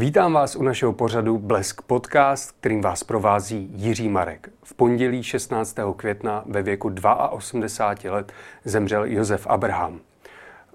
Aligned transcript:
Vítám 0.00 0.32
vás 0.32 0.56
u 0.56 0.62
našeho 0.62 0.92
pořadu 0.92 1.38
Blesk 1.38 1.82
Podcast, 1.82 2.52
kterým 2.60 2.80
vás 2.80 3.04
provází 3.04 3.70
Jiří 3.74 4.08
Marek. 4.08 4.48
V 4.62 4.74
pondělí 4.74 5.22
16. 5.22 5.76
května 5.96 6.44
ve 6.46 6.62
věku 6.62 6.94
82 7.30 8.14
let 8.14 8.32
zemřel 8.64 9.04
Josef 9.04 9.46
Abraham. 9.46 10.00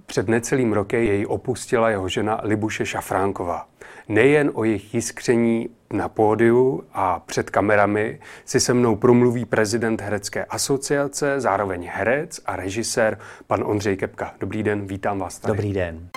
Před 0.05 0.27
necelým 0.27 0.73
rokem 0.73 1.03
jej 1.03 1.25
opustila 1.29 1.89
jeho 1.89 2.09
žena 2.09 2.39
Libuše 2.43 2.85
Šafránková. 2.85 3.67
Nejen 4.07 4.51
o 4.53 4.63
jejich 4.63 4.93
jiskření 4.93 5.69
na 5.93 6.09
pódiu 6.09 6.83
a 6.93 7.19
před 7.19 7.49
kamerami 7.49 8.19
si 8.45 8.59
se 8.59 8.73
mnou 8.73 8.95
promluví 8.95 9.45
prezident 9.45 10.01
Herecké 10.01 10.45
asociace, 10.45 11.39
zároveň 11.41 11.89
herec 11.91 12.41
a 12.45 12.55
režisér, 12.55 13.17
pan 13.47 13.63
Ondřej 13.65 13.97
Kepka. 13.97 14.33
Dobrý 14.39 14.63
den, 14.63 14.87
vítám 14.87 15.19
vás 15.19 15.39
tady. 15.39 15.57
Dobrý 15.57 15.73
den. 15.73 16.09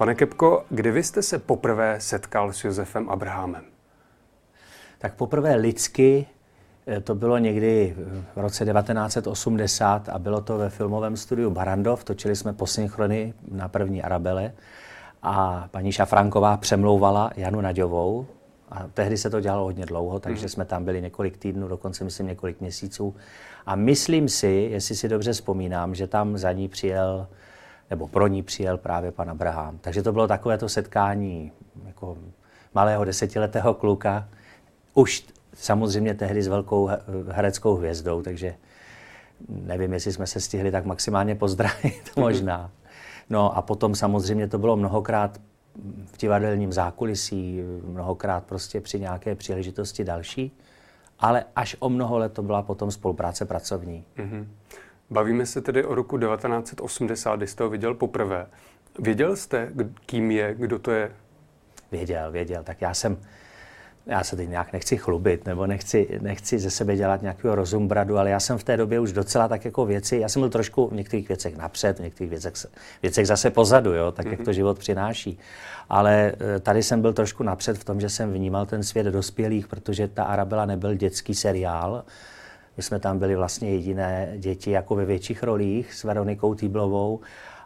Pane 0.00 0.14
Kepko, 0.14 0.64
kdy 0.70 0.90
vy 0.90 1.02
jste 1.02 1.22
se 1.22 1.38
poprvé 1.38 2.00
setkal 2.00 2.52
s 2.52 2.64
Josefem 2.64 3.10
Abrahamem? 3.10 3.64
Tak 4.98 5.14
poprvé 5.14 5.54
lidsky 5.54 6.26
eh, 6.86 7.00
to 7.00 7.14
bylo 7.14 7.38
někdy 7.38 7.96
v 8.34 8.38
roce 8.40 8.64
1980 8.64 10.08
a 10.08 10.18
bylo 10.18 10.40
to 10.40 10.58
ve 10.58 10.70
filmovém 10.70 11.16
studiu 11.16 11.50
Barandov. 11.50 12.04
Točili 12.04 12.36
jsme 12.36 12.52
posynchrony 12.52 13.34
na 13.50 13.68
první 13.68 14.02
Arabele 14.02 14.52
a 15.22 15.68
paní 15.70 15.92
Šafranková 15.92 16.56
přemlouvala 16.56 17.30
Janu 17.36 17.60
Naďovou. 17.60 18.26
A 18.70 18.86
tehdy 18.94 19.16
se 19.16 19.30
to 19.30 19.40
dělalo 19.40 19.64
hodně 19.64 19.86
dlouho, 19.86 20.20
takže 20.20 20.42
mm. 20.42 20.48
jsme 20.48 20.64
tam 20.64 20.84
byli 20.84 21.02
několik 21.02 21.36
týdnů, 21.36 21.68
dokonce 21.68 22.04
myslím 22.04 22.26
několik 22.26 22.60
měsíců. 22.60 23.14
A 23.66 23.76
myslím 23.76 24.28
si, 24.28 24.68
jestli 24.70 24.94
si 24.94 25.08
dobře 25.08 25.32
vzpomínám, 25.32 25.94
že 25.94 26.06
tam 26.06 26.38
za 26.38 26.52
ní 26.52 26.68
přijel 26.68 27.26
nebo 27.90 28.08
pro 28.08 28.26
ní 28.26 28.42
přijel 28.42 28.78
právě 28.78 29.12
pan 29.12 29.30
Abraham. 29.30 29.78
Takže 29.78 30.02
to 30.02 30.12
bylo 30.12 30.28
takové 30.28 30.58
to 30.58 30.68
setkání 30.68 31.52
jako 31.86 32.16
malého 32.74 33.04
desetiletého 33.04 33.74
kluka, 33.74 34.28
už 34.94 35.26
samozřejmě 35.54 36.14
tehdy 36.14 36.42
s 36.42 36.48
velkou 36.48 36.90
hereckou 37.28 37.74
hvězdou, 37.74 38.22
takže 38.22 38.54
nevím, 39.48 39.92
jestli 39.92 40.12
jsme 40.12 40.26
se 40.26 40.40
stihli 40.40 40.70
tak 40.70 40.84
maximálně 40.84 41.34
pozdravit, 41.34 42.10
možná. 42.16 42.70
No 43.30 43.56
a 43.56 43.62
potom 43.62 43.94
samozřejmě 43.94 44.48
to 44.48 44.58
bylo 44.58 44.76
mnohokrát 44.76 45.40
v 46.04 46.18
divadelním 46.18 46.72
zákulisí, 46.72 47.60
mnohokrát 47.84 48.44
prostě 48.44 48.80
při 48.80 49.00
nějaké 49.00 49.34
příležitosti 49.34 50.04
další, 50.04 50.52
ale 51.18 51.44
až 51.56 51.76
o 51.78 51.88
mnoho 51.88 52.18
let 52.18 52.32
to 52.32 52.42
byla 52.42 52.62
potom 52.62 52.90
spolupráce 52.90 53.44
pracovní. 53.44 54.04
Mm-hmm. 54.16 54.46
Bavíme 55.10 55.46
se 55.46 55.60
tedy 55.60 55.84
o 55.84 55.94
roku 55.94 56.18
1980, 56.18 57.36
kdy 57.36 57.46
jste 57.46 57.64
ho 57.64 57.70
viděl 57.70 57.94
poprvé. 57.94 58.46
Věděl 58.98 59.36
jste, 59.36 59.68
kým 60.06 60.30
je, 60.30 60.54
kdo 60.58 60.78
to 60.78 60.90
je? 60.90 61.10
Věděl, 61.92 62.30
věděl. 62.32 62.62
Tak 62.62 62.80
já 62.80 62.94
jsem, 62.94 63.16
já 64.06 64.24
se 64.24 64.36
teď 64.36 64.48
nějak 64.48 64.72
nechci 64.72 64.96
chlubit, 64.96 65.46
nebo 65.46 65.66
nechci, 65.66 66.18
nechci 66.22 66.58
ze 66.58 66.70
sebe 66.70 66.96
dělat 66.96 67.22
nějakého 67.22 67.54
rozumbradu, 67.54 68.18
ale 68.18 68.30
já 68.30 68.40
jsem 68.40 68.58
v 68.58 68.64
té 68.64 68.76
době 68.76 69.00
už 69.00 69.12
docela 69.12 69.48
tak 69.48 69.64
jako 69.64 69.86
věci, 69.86 70.16
já 70.16 70.28
jsem 70.28 70.42
byl 70.42 70.50
trošku 70.50 70.88
v 70.88 70.92
některých 70.92 71.28
věcech 71.28 71.56
napřed, 71.56 71.98
v 71.98 72.02
některých 72.02 72.30
věcech, 72.30 72.54
věcech 73.02 73.26
zase 73.26 73.50
pozadu, 73.50 73.94
jo, 73.94 74.12
tak 74.12 74.26
mm-hmm. 74.26 74.30
jak 74.30 74.38
to 74.38 74.50
mhm. 74.50 74.52
život 74.52 74.78
přináší. 74.78 75.38
Ale 75.88 76.32
eh, 76.56 76.60
tady 76.60 76.82
jsem 76.82 77.02
byl 77.02 77.12
trošku 77.12 77.42
napřed 77.42 77.78
v 77.78 77.84
tom, 77.84 78.00
že 78.00 78.08
jsem 78.08 78.32
vnímal 78.32 78.66
ten 78.66 78.82
svět 78.82 79.06
dospělých, 79.06 79.68
protože 79.68 80.08
ta 80.08 80.24
Arabela 80.24 80.66
nebyl 80.66 80.94
dětský 80.94 81.34
seriál, 81.34 82.04
my 82.80 82.84
jsme 82.84 82.98
tam 82.98 83.18
byli 83.18 83.36
vlastně 83.36 83.70
jediné 83.70 84.32
děti 84.36 84.70
jako 84.70 84.94
ve 84.94 85.04
větších 85.04 85.42
rolích 85.42 85.94
s 85.94 86.04
Veronikou 86.04 86.54
Týblovou 86.54 87.20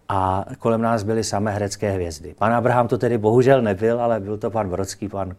a 0.09 0.45
kolem 0.59 0.83
nás 0.83 1.03
byly 1.03 1.25
samé 1.25 1.51
herecké 1.53 1.91
hvězdy. 1.91 2.35
Pan 2.39 2.53
Abraham 2.53 2.89
to 2.89 2.99
tedy 2.99 3.19
bohužel 3.19 3.63
nebyl, 3.63 4.01
ale 4.01 4.21
byl 4.21 4.39
to 4.39 4.51
pan 4.51 4.69
Brodský, 4.69 5.09
pan 5.09 5.37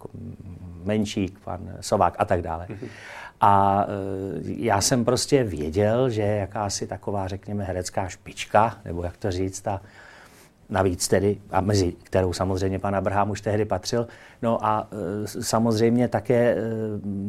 Menšík, 0.83 1.39
pan 1.39 1.59
Sovák 1.81 2.15
a 2.17 2.25
tak 2.25 2.41
dále. 2.41 2.67
A 3.41 3.85
e, 3.87 4.53
já 4.57 4.81
jsem 4.81 5.05
prostě 5.05 5.43
věděl, 5.43 6.09
že 6.09 6.21
jakási 6.21 6.87
taková, 6.87 7.27
řekněme, 7.27 7.63
herecká 7.63 8.07
špička, 8.07 8.77
nebo 8.85 9.03
jak 9.03 9.17
to 9.17 9.31
říct, 9.31 9.61
ta 9.61 9.81
Navíc 10.69 11.07
tedy, 11.07 11.37
a 11.51 11.61
mezi 11.61 11.93
kterou 12.03 12.33
samozřejmě 12.33 12.79
pan 12.79 12.95
Abraham 12.95 13.29
už 13.29 13.41
tehdy 13.41 13.65
patřil. 13.65 14.07
No 14.41 14.65
a 14.65 14.87
e, 15.23 15.43
samozřejmě 15.43 16.07
také 16.07 16.51
e, 16.51 16.57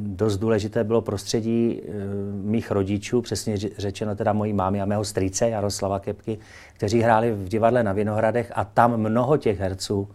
dost 0.07 0.37
důležité 0.37 0.85
bylo 0.85 1.03
prostředí 1.03 1.81
e, 1.81 1.93
mých 2.33 2.71
rodičů, 2.71 3.23
přesně 3.23 3.57
řečeno 3.57 4.17
teda 4.17 4.33
mojí 4.33 4.53
mámy 4.53 4.83
a 4.83 4.85
mého 4.85 5.05
strýce 5.05 5.49
Jaroslava 5.49 5.99
Kepky, 5.99 6.39
kteří 6.75 7.01
hráli 7.01 7.33
v 7.33 7.49
divadle 7.49 7.83
na 7.83 7.93
Vinohradech 7.93 8.53
a 8.55 8.65
tam 8.65 8.97
mnoho 8.97 9.37
těch 9.37 9.61
herců 9.61 10.09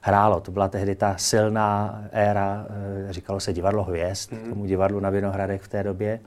hrálo. 0.00 0.40
To 0.40 0.50
byla 0.50 0.68
tehdy 0.68 0.94
ta 0.94 1.14
silná 1.16 2.04
éra, 2.12 2.66
říkalo 3.10 3.40
se 3.40 3.52
divadlo 3.52 3.84
hvězd, 3.84 4.32
mm. 4.32 4.48
tomu 4.48 4.66
divadlu 4.66 5.00
na 5.00 5.10
Vinohradech 5.10 5.62
v 5.62 5.68
té 5.68 5.82
době. 5.82 6.20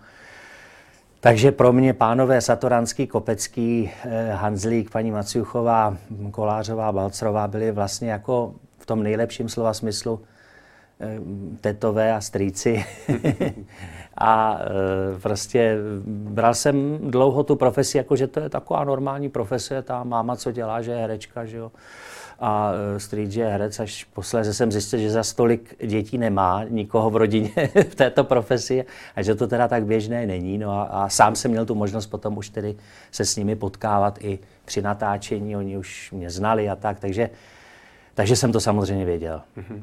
Takže 1.26 1.52
pro 1.52 1.74
mě 1.74 1.94
pánové 1.94 2.42
Satoranský, 2.42 3.08
Kopecký, 3.08 3.92
eh, 4.04 4.32
Hanzlík, 4.32 4.90
paní 4.90 5.12
Maciuchová, 5.12 5.98
Kolářová, 6.32 6.92
Balcerová 6.92 7.48
byli 7.48 7.72
vlastně 7.72 8.12
jako 8.12 8.54
v 8.80 8.86
tom 8.86 9.04
nejlepším 9.04 9.50
slova 9.50 9.74
smyslu 9.74 10.22
eh, 11.00 11.20
tetové 11.62 12.14
a 12.14 12.22
strýci. 12.22 12.86
a 14.18 14.60
eh, 14.62 15.20
prostě 15.20 15.78
bral 16.08 16.54
jsem 16.54 16.98
dlouho 17.12 17.44
tu 17.44 17.56
profesi, 17.56 17.98
jako 17.98 18.16
že 18.16 18.28
to 18.28 18.40
je 18.40 18.50
taková 18.50 18.84
normální 18.84 19.30
profese, 19.30 19.82
ta 19.82 20.04
máma, 20.04 20.36
co 20.36 20.52
dělá, 20.52 20.82
že 20.82 20.92
je 20.92 20.98
herečka, 20.98 21.46
že 21.46 21.58
jo 21.58 21.72
a 22.40 22.72
e, 22.96 23.00
Street 23.00 23.36
je 23.36 23.46
herec, 23.46 23.80
až 23.80 24.04
posléze 24.04 24.54
jsem 24.54 24.72
zjistil, 24.72 25.00
že 25.00 25.12
za 25.12 25.24
stolik 25.24 25.76
dětí 25.86 26.18
nemá 26.18 26.64
nikoho 26.70 27.10
v 27.10 27.16
rodině 27.16 27.52
v 27.90 27.96
této 27.96 28.24
profesi 28.24 28.86
a 29.16 29.22
že 29.22 29.36
to 29.36 29.48
teda 29.48 29.68
tak 29.68 29.86
běžné 29.86 30.26
není. 30.26 30.58
No 30.58 30.72
a, 30.72 30.84
a 30.84 31.10
sám 31.10 31.36
jsem 31.36 31.52
měl 31.52 31.66
tu 31.66 31.76
možnost 31.76 32.08
potom 32.08 32.38
už 32.38 32.50
tedy 32.50 32.76
se 33.12 33.26
s 33.26 33.36
nimi 33.36 33.56
potkávat 33.56 34.18
i 34.22 34.40
při 34.66 34.82
natáčení, 34.82 35.56
oni 35.56 35.78
už 35.78 36.12
mě 36.12 36.30
znali 36.30 36.70
a 36.70 36.76
tak, 36.76 37.00
takže, 37.00 37.30
takže 38.14 38.36
jsem 38.36 38.52
to 38.52 38.60
samozřejmě 38.60 39.06
věděl. 39.06 39.42
Mm-hmm. 39.58 39.82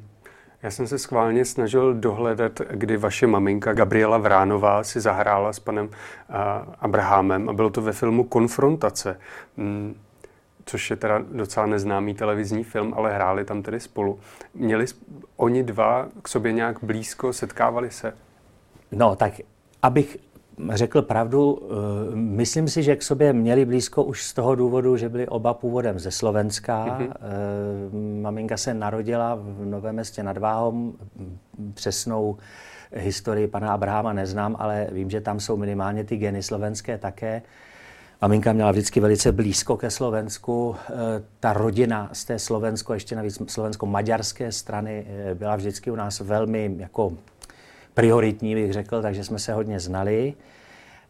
Já 0.62 0.70
jsem 0.70 0.86
se 0.86 0.98
schválně 0.98 1.44
snažil 1.44 1.94
dohledat, 1.94 2.60
kdy 2.70 2.96
vaše 2.96 3.26
maminka 3.26 3.72
Gabriela 3.72 4.18
Vránová 4.18 4.84
si 4.84 5.00
zahrála 5.00 5.52
s 5.52 5.58
panem 5.58 5.86
uh, 5.86 5.94
Abrahamem 6.80 7.48
a 7.48 7.52
bylo 7.52 7.70
to 7.70 7.82
ve 7.82 7.92
filmu 7.92 8.24
Konfrontace. 8.24 9.18
Mm, 9.56 9.94
což 10.64 10.90
je 10.90 10.96
teda 10.96 11.18
docela 11.32 11.66
neznámý 11.66 12.14
televizní 12.14 12.64
film, 12.64 12.94
ale 12.96 13.14
hráli 13.14 13.44
tam 13.44 13.62
tedy 13.62 13.80
spolu. 13.80 14.18
Měli 14.54 14.86
oni 15.36 15.62
dva 15.62 16.08
k 16.22 16.28
sobě 16.28 16.52
nějak 16.52 16.84
blízko, 16.84 17.32
setkávali 17.32 17.90
se? 17.90 18.14
No, 18.92 19.16
tak 19.16 19.32
abych 19.82 20.16
řekl 20.70 21.02
pravdu, 21.02 21.62
eh, 21.62 22.16
myslím 22.16 22.68
si, 22.68 22.82
že 22.82 22.96
k 22.96 23.02
sobě 23.02 23.32
měli 23.32 23.64
blízko 23.64 24.04
už 24.04 24.22
z 24.22 24.34
toho 24.34 24.54
důvodu, 24.54 24.96
že 24.96 25.08
byli 25.08 25.28
oba 25.28 25.54
původem 25.54 25.98
ze 25.98 26.10
Slovenska. 26.10 26.86
Mm-hmm. 26.86 28.20
Maminka 28.20 28.56
se 28.56 28.74
narodila 28.74 29.34
v 29.34 29.64
Novém 29.64 29.94
městě 29.94 30.22
nad 30.22 30.38
Váhom, 30.38 30.92
přesnou 31.74 32.36
historii 32.92 33.46
pana 33.46 33.72
Abrahama 33.72 34.12
neznám, 34.12 34.56
ale 34.58 34.86
vím, 34.92 35.10
že 35.10 35.20
tam 35.20 35.40
jsou 35.40 35.56
minimálně 35.56 36.04
ty 36.04 36.16
geny 36.16 36.42
slovenské 36.42 36.98
také. 36.98 37.42
Maminka 38.22 38.52
měla 38.52 38.70
vždycky 38.70 39.00
velice 39.00 39.32
blízko 39.32 39.76
ke 39.76 39.90
Slovensku. 39.90 40.76
Eh, 40.88 40.92
ta 41.40 41.52
rodina 41.52 42.10
z 42.12 42.24
té 42.24 42.38
Slovensko, 42.38 42.94
ještě 42.94 43.16
navíc 43.16 43.42
slovensko-maďarské 43.46 44.52
strany, 44.52 45.06
eh, 45.08 45.34
byla 45.34 45.56
vždycky 45.56 45.90
u 45.90 45.94
nás 45.94 46.20
velmi 46.20 46.74
jako 46.78 47.12
prioritní, 47.94 48.54
bych 48.54 48.72
řekl, 48.72 49.02
takže 49.02 49.24
jsme 49.24 49.38
se 49.38 49.52
hodně 49.52 49.80
znali. 49.80 50.34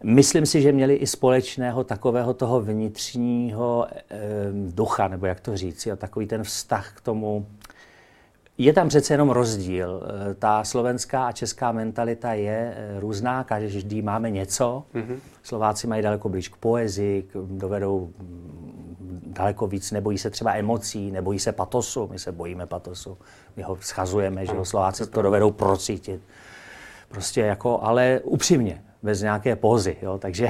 Myslím 0.03 0.47
si, 0.47 0.63
že 0.63 0.73
měli 0.73 0.95
i 0.95 1.07
společného 1.07 1.85
takového 1.85 2.35
toho 2.35 2.61
vnitřního 2.61 3.87
e, 3.91 4.19
ducha, 4.53 5.09
nebo 5.09 5.27
jak 5.27 5.41
to 5.41 5.57
říct, 5.57 5.87
a 5.87 5.97
takový 5.97 6.27
ten 6.27 6.43
vztah 6.43 6.93
k 6.97 7.01
tomu 7.01 7.47
je 8.65 8.73
tam 8.73 8.89
přece 8.89 9.15
jenom 9.15 9.31
rozdíl. 9.31 10.03
Eh, 10.05 10.35
ta 10.35 10.65
slovenská 10.65 11.27
a 11.27 11.33
česká 11.33 11.73
mentalita 11.73 12.33
je 12.33 12.75
eh, 12.77 13.01
různá, 13.01 13.45
každý 13.45 14.03
máme 14.03 14.31
něco. 14.31 14.85
Mm-hmm. 14.95 15.17
Slováci 15.43 15.87
mají 15.87 16.03
daleko 16.03 16.29
blíž 16.29 16.49
k 16.49 16.57
poezii, 16.57 17.29
dovedou 17.35 18.13
mm, 18.19 19.23
daleko 19.27 19.67
víc, 19.67 19.91
nebojí 19.91 20.19
se 20.19 20.31
třeba 20.31 20.55
emocí, 20.55 21.11
nebojí 21.11 21.39
se 21.39 21.53
patosu, 21.53 22.09
my 22.13 22.19
se 22.19 22.33
bojíme 22.33 22.67
patosu, 22.67 23.19
my 23.57 23.63
ho 23.63 23.79
schazujeme, 23.81 24.47
že 24.47 24.53
ho 24.53 24.65
Slováci 24.65 25.07
to 25.07 25.23
dovedou 25.23 25.51
procítit. 25.51 26.21
Prostě 27.09 27.41
jako, 27.41 27.81
ale 27.83 28.21
upřímně, 28.25 28.83
bez 29.03 29.23
nějaké 29.23 29.57
pózy, 29.57 29.97
jo, 30.03 30.19
takže 30.19 30.49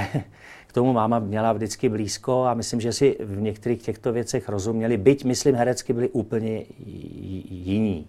k 0.72 0.74
tomu 0.74 0.92
máma 0.92 1.18
měla 1.18 1.52
vždycky 1.52 1.88
blízko 1.88 2.44
a 2.44 2.54
myslím, 2.54 2.80
že 2.80 2.92
si 2.92 3.16
v 3.20 3.40
některých 3.40 3.82
těchto 3.82 4.12
věcech 4.12 4.48
rozuměli, 4.48 4.96
byť, 4.96 5.24
myslím, 5.24 5.54
herecky 5.54 5.92
byli 5.92 6.08
úplně 6.08 6.64
jiní. 7.50 8.06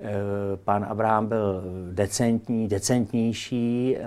Eh, 0.00 0.56
pan 0.64 0.86
Abraham 0.88 1.26
byl 1.26 1.62
decentní, 1.92 2.68
decentnější, 2.68 3.96
eh, 3.96 4.02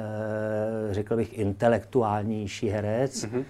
řekl 0.92 1.16
bych 1.16 1.38
intelektuálnější 1.38 2.70
herec. 2.70 3.26
Mm-hmm. 3.26 3.44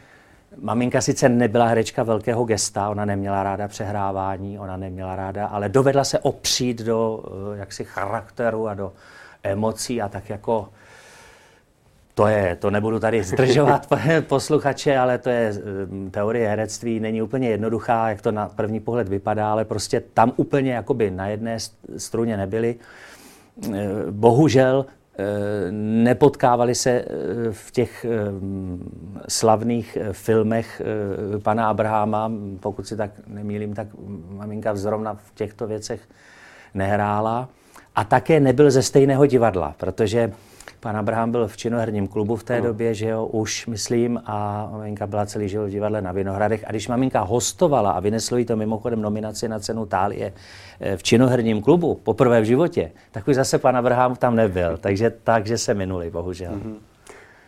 Maminka 0.61 1.01
sice 1.01 1.29
nebyla 1.29 1.65
herečka 1.65 2.03
velkého 2.03 2.45
gesta, 2.45 2.89
ona 2.89 3.05
neměla 3.05 3.43
ráda 3.43 3.67
přehrávání, 3.67 4.59
ona 4.59 4.77
neměla 4.77 5.15
ráda, 5.15 5.47
ale 5.47 5.69
dovedla 5.69 6.03
se 6.03 6.19
opřít 6.19 6.81
do 6.81 7.23
eh, 7.27 7.57
jaksi 7.57 7.83
charakteru 7.83 8.67
a 8.67 8.73
do 8.73 8.93
emocí 9.43 10.01
a 10.01 10.09
tak 10.09 10.29
jako 10.29 10.69
to 12.15 12.27
je, 12.27 12.55
to 12.55 12.71
nebudu 12.71 12.99
tady 12.99 13.23
zdržovat 13.33 13.87
posluchače, 14.27 14.97
ale 14.97 15.17
to 15.17 15.29
je 15.29 15.53
eh, 16.07 16.09
teorie 16.11 16.49
herectví, 16.49 16.99
není 16.99 17.21
úplně 17.21 17.49
jednoduchá, 17.49 18.09
jak 18.09 18.21
to 18.21 18.31
na 18.31 18.49
první 18.49 18.79
pohled 18.79 19.09
vypadá, 19.09 19.51
ale 19.51 19.65
prostě 19.65 20.03
tam 20.13 20.31
úplně 20.35 20.73
jakoby 20.73 21.11
na 21.11 21.27
jedné 21.27 21.57
struně 21.97 22.37
nebyli. 22.37 22.75
Eh, 23.73 23.87
bohužel 24.11 24.85
Eh, 25.17 25.71
nepotkávali 25.71 26.75
se 26.75 26.89
eh, 26.89 27.05
v 27.51 27.71
těch 27.71 28.05
slavných 29.27 29.97
filmech 30.11 30.81
pana 31.43 31.69
Abraháma, 31.69 32.31
pokud 32.59 32.87
si 32.87 32.97
tak 32.97 33.11
nemýlím, 33.27 33.73
tak 33.73 33.87
maminka 34.29 34.75
zrovna 34.75 35.13
v 35.13 35.35
těchto 35.35 35.67
věcech 35.67 36.01
nehrála. 36.73 37.49
A 37.95 38.03
také 38.03 38.39
nebyl 38.39 38.71
ze 38.71 38.83
stejného 38.83 39.25
divadla, 39.25 39.75
protože 39.77 40.31
Pan 40.79 40.97
Abraham 40.97 41.31
byl 41.31 41.47
v 41.47 41.57
činoherním 41.57 42.07
klubu 42.07 42.35
v 42.35 42.43
té 42.43 42.61
no. 42.61 42.67
době, 42.67 42.93
že 42.93 43.09
jo, 43.09 43.25
už 43.25 43.67
myslím, 43.67 44.21
a 44.25 44.69
maminka 44.71 45.07
byla 45.07 45.25
celý 45.25 45.49
život 45.49 45.65
v 45.65 45.69
divadle 45.69 46.01
na 46.01 46.11
Vinohradech. 46.11 46.63
A 46.67 46.71
když 46.71 46.87
maminka 46.87 47.21
hostovala 47.21 47.91
a 47.91 47.99
vyneslo 47.99 48.37
jí 48.37 48.45
to 48.45 48.55
mimochodem 48.55 49.01
nominaci 49.01 49.47
na 49.47 49.59
cenu 49.59 49.85
Tálie 49.85 50.33
eh, 50.79 50.97
v 50.97 51.03
činoherním 51.03 51.61
klubu, 51.61 51.95
poprvé 51.95 52.41
v 52.41 52.45
životě, 52.45 52.91
tak 53.11 53.27
už 53.27 53.35
zase 53.35 53.57
pan 53.57 53.77
Abraham 53.77 54.15
tam 54.15 54.35
nebyl. 54.35 54.77
Takže, 54.77 55.13
takže 55.23 55.57
se 55.57 55.73
minuli, 55.73 56.11
bohužel. 56.11 56.51
Mm-hmm. 56.51 56.94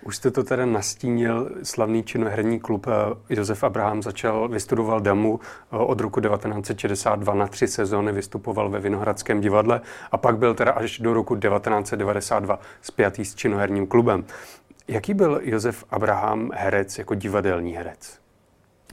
Už 0.08 0.16
jste 0.16 0.32
to 0.32 0.44
teda 0.44 0.66
nastínil, 0.66 1.50
slavný 1.64 2.04
činoherní 2.04 2.60
klub 2.60 2.88
eh, 2.88 3.36
Josef 3.36 3.64
Abraham 3.64 4.04
začal, 4.04 4.48
vystudoval 4.48 5.00
Damu 5.00 5.40
eh, 5.40 5.78
od 5.78 6.00
roku 6.00 6.22
1962 6.22 7.34
na 7.34 7.48
tři 7.48 7.68
sezóny, 7.68 8.12
vystupoval 8.12 8.70
ve 8.70 8.80
Vinohradském 8.80 9.42
divadle 9.42 9.82
a 10.12 10.18
pak 10.18 10.38
byl 10.38 10.54
teda 10.54 10.72
až 10.72 11.00
do 11.00 11.14
roku 11.14 11.36
1992 11.36 12.60
spjatý 12.82 13.26
s 13.26 13.36
činoherním 13.36 13.88
klubem. 13.88 14.26
Jaký 14.88 15.14
byl 15.14 15.40
Josef 15.44 15.86
Abraham 15.90 16.52
herec 16.54 16.98
jako 16.98 17.16
divadelní 17.16 17.74
herec? 17.74 18.27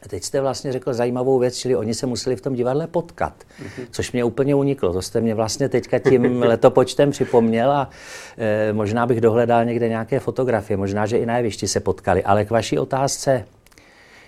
Teď 0.09 0.23
jste 0.23 0.41
vlastně 0.41 0.73
řekl 0.73 0.93
zajímavou 0.93 1.39
věc, 1.39 1.57
čili 1.57 1.77
oni 1.77 1.95
se 1.95 2.07
museli 2.07 2.37
v 2.37 2.41
tom 2.41 2.55
divadle 2.55 2.87
potkat, 2.87 3.33
mm-hmm. 3.35 3.87
což 3.91 4.13
mě 4.13 4.25
úplně 4.25 4.55
uniklo. 4.55 4.93
To 4.93 5.03
jste 5.03 5.21
mě 5.21 5.35
vlastně 5.35 5.69
teďka 5.69 5.99
tím 5.99 6.43
letopočtem 6.43 7.11
připomněl 7.11 7.73
a 7.73 7.91
e, 8.39 8.73
možná 8.73 9.07
bych 9.07 9.21
dohledal 9.21 9.65
někde 9.65 9.89
nějaké 9.89 10.21
fotografie, 10.21 10.77
možná, 10.77 11.07
že 11.07 11.19
i 11.19 11.27
na 11.27 11.37
jevišti 11.37 11.69
se 11.69 11.81
potkali. 11.81 12.25
Ale 12.25 12.45
k 12.45 12.51
vaší 12.51 12.79
otázce, 12.79 13.45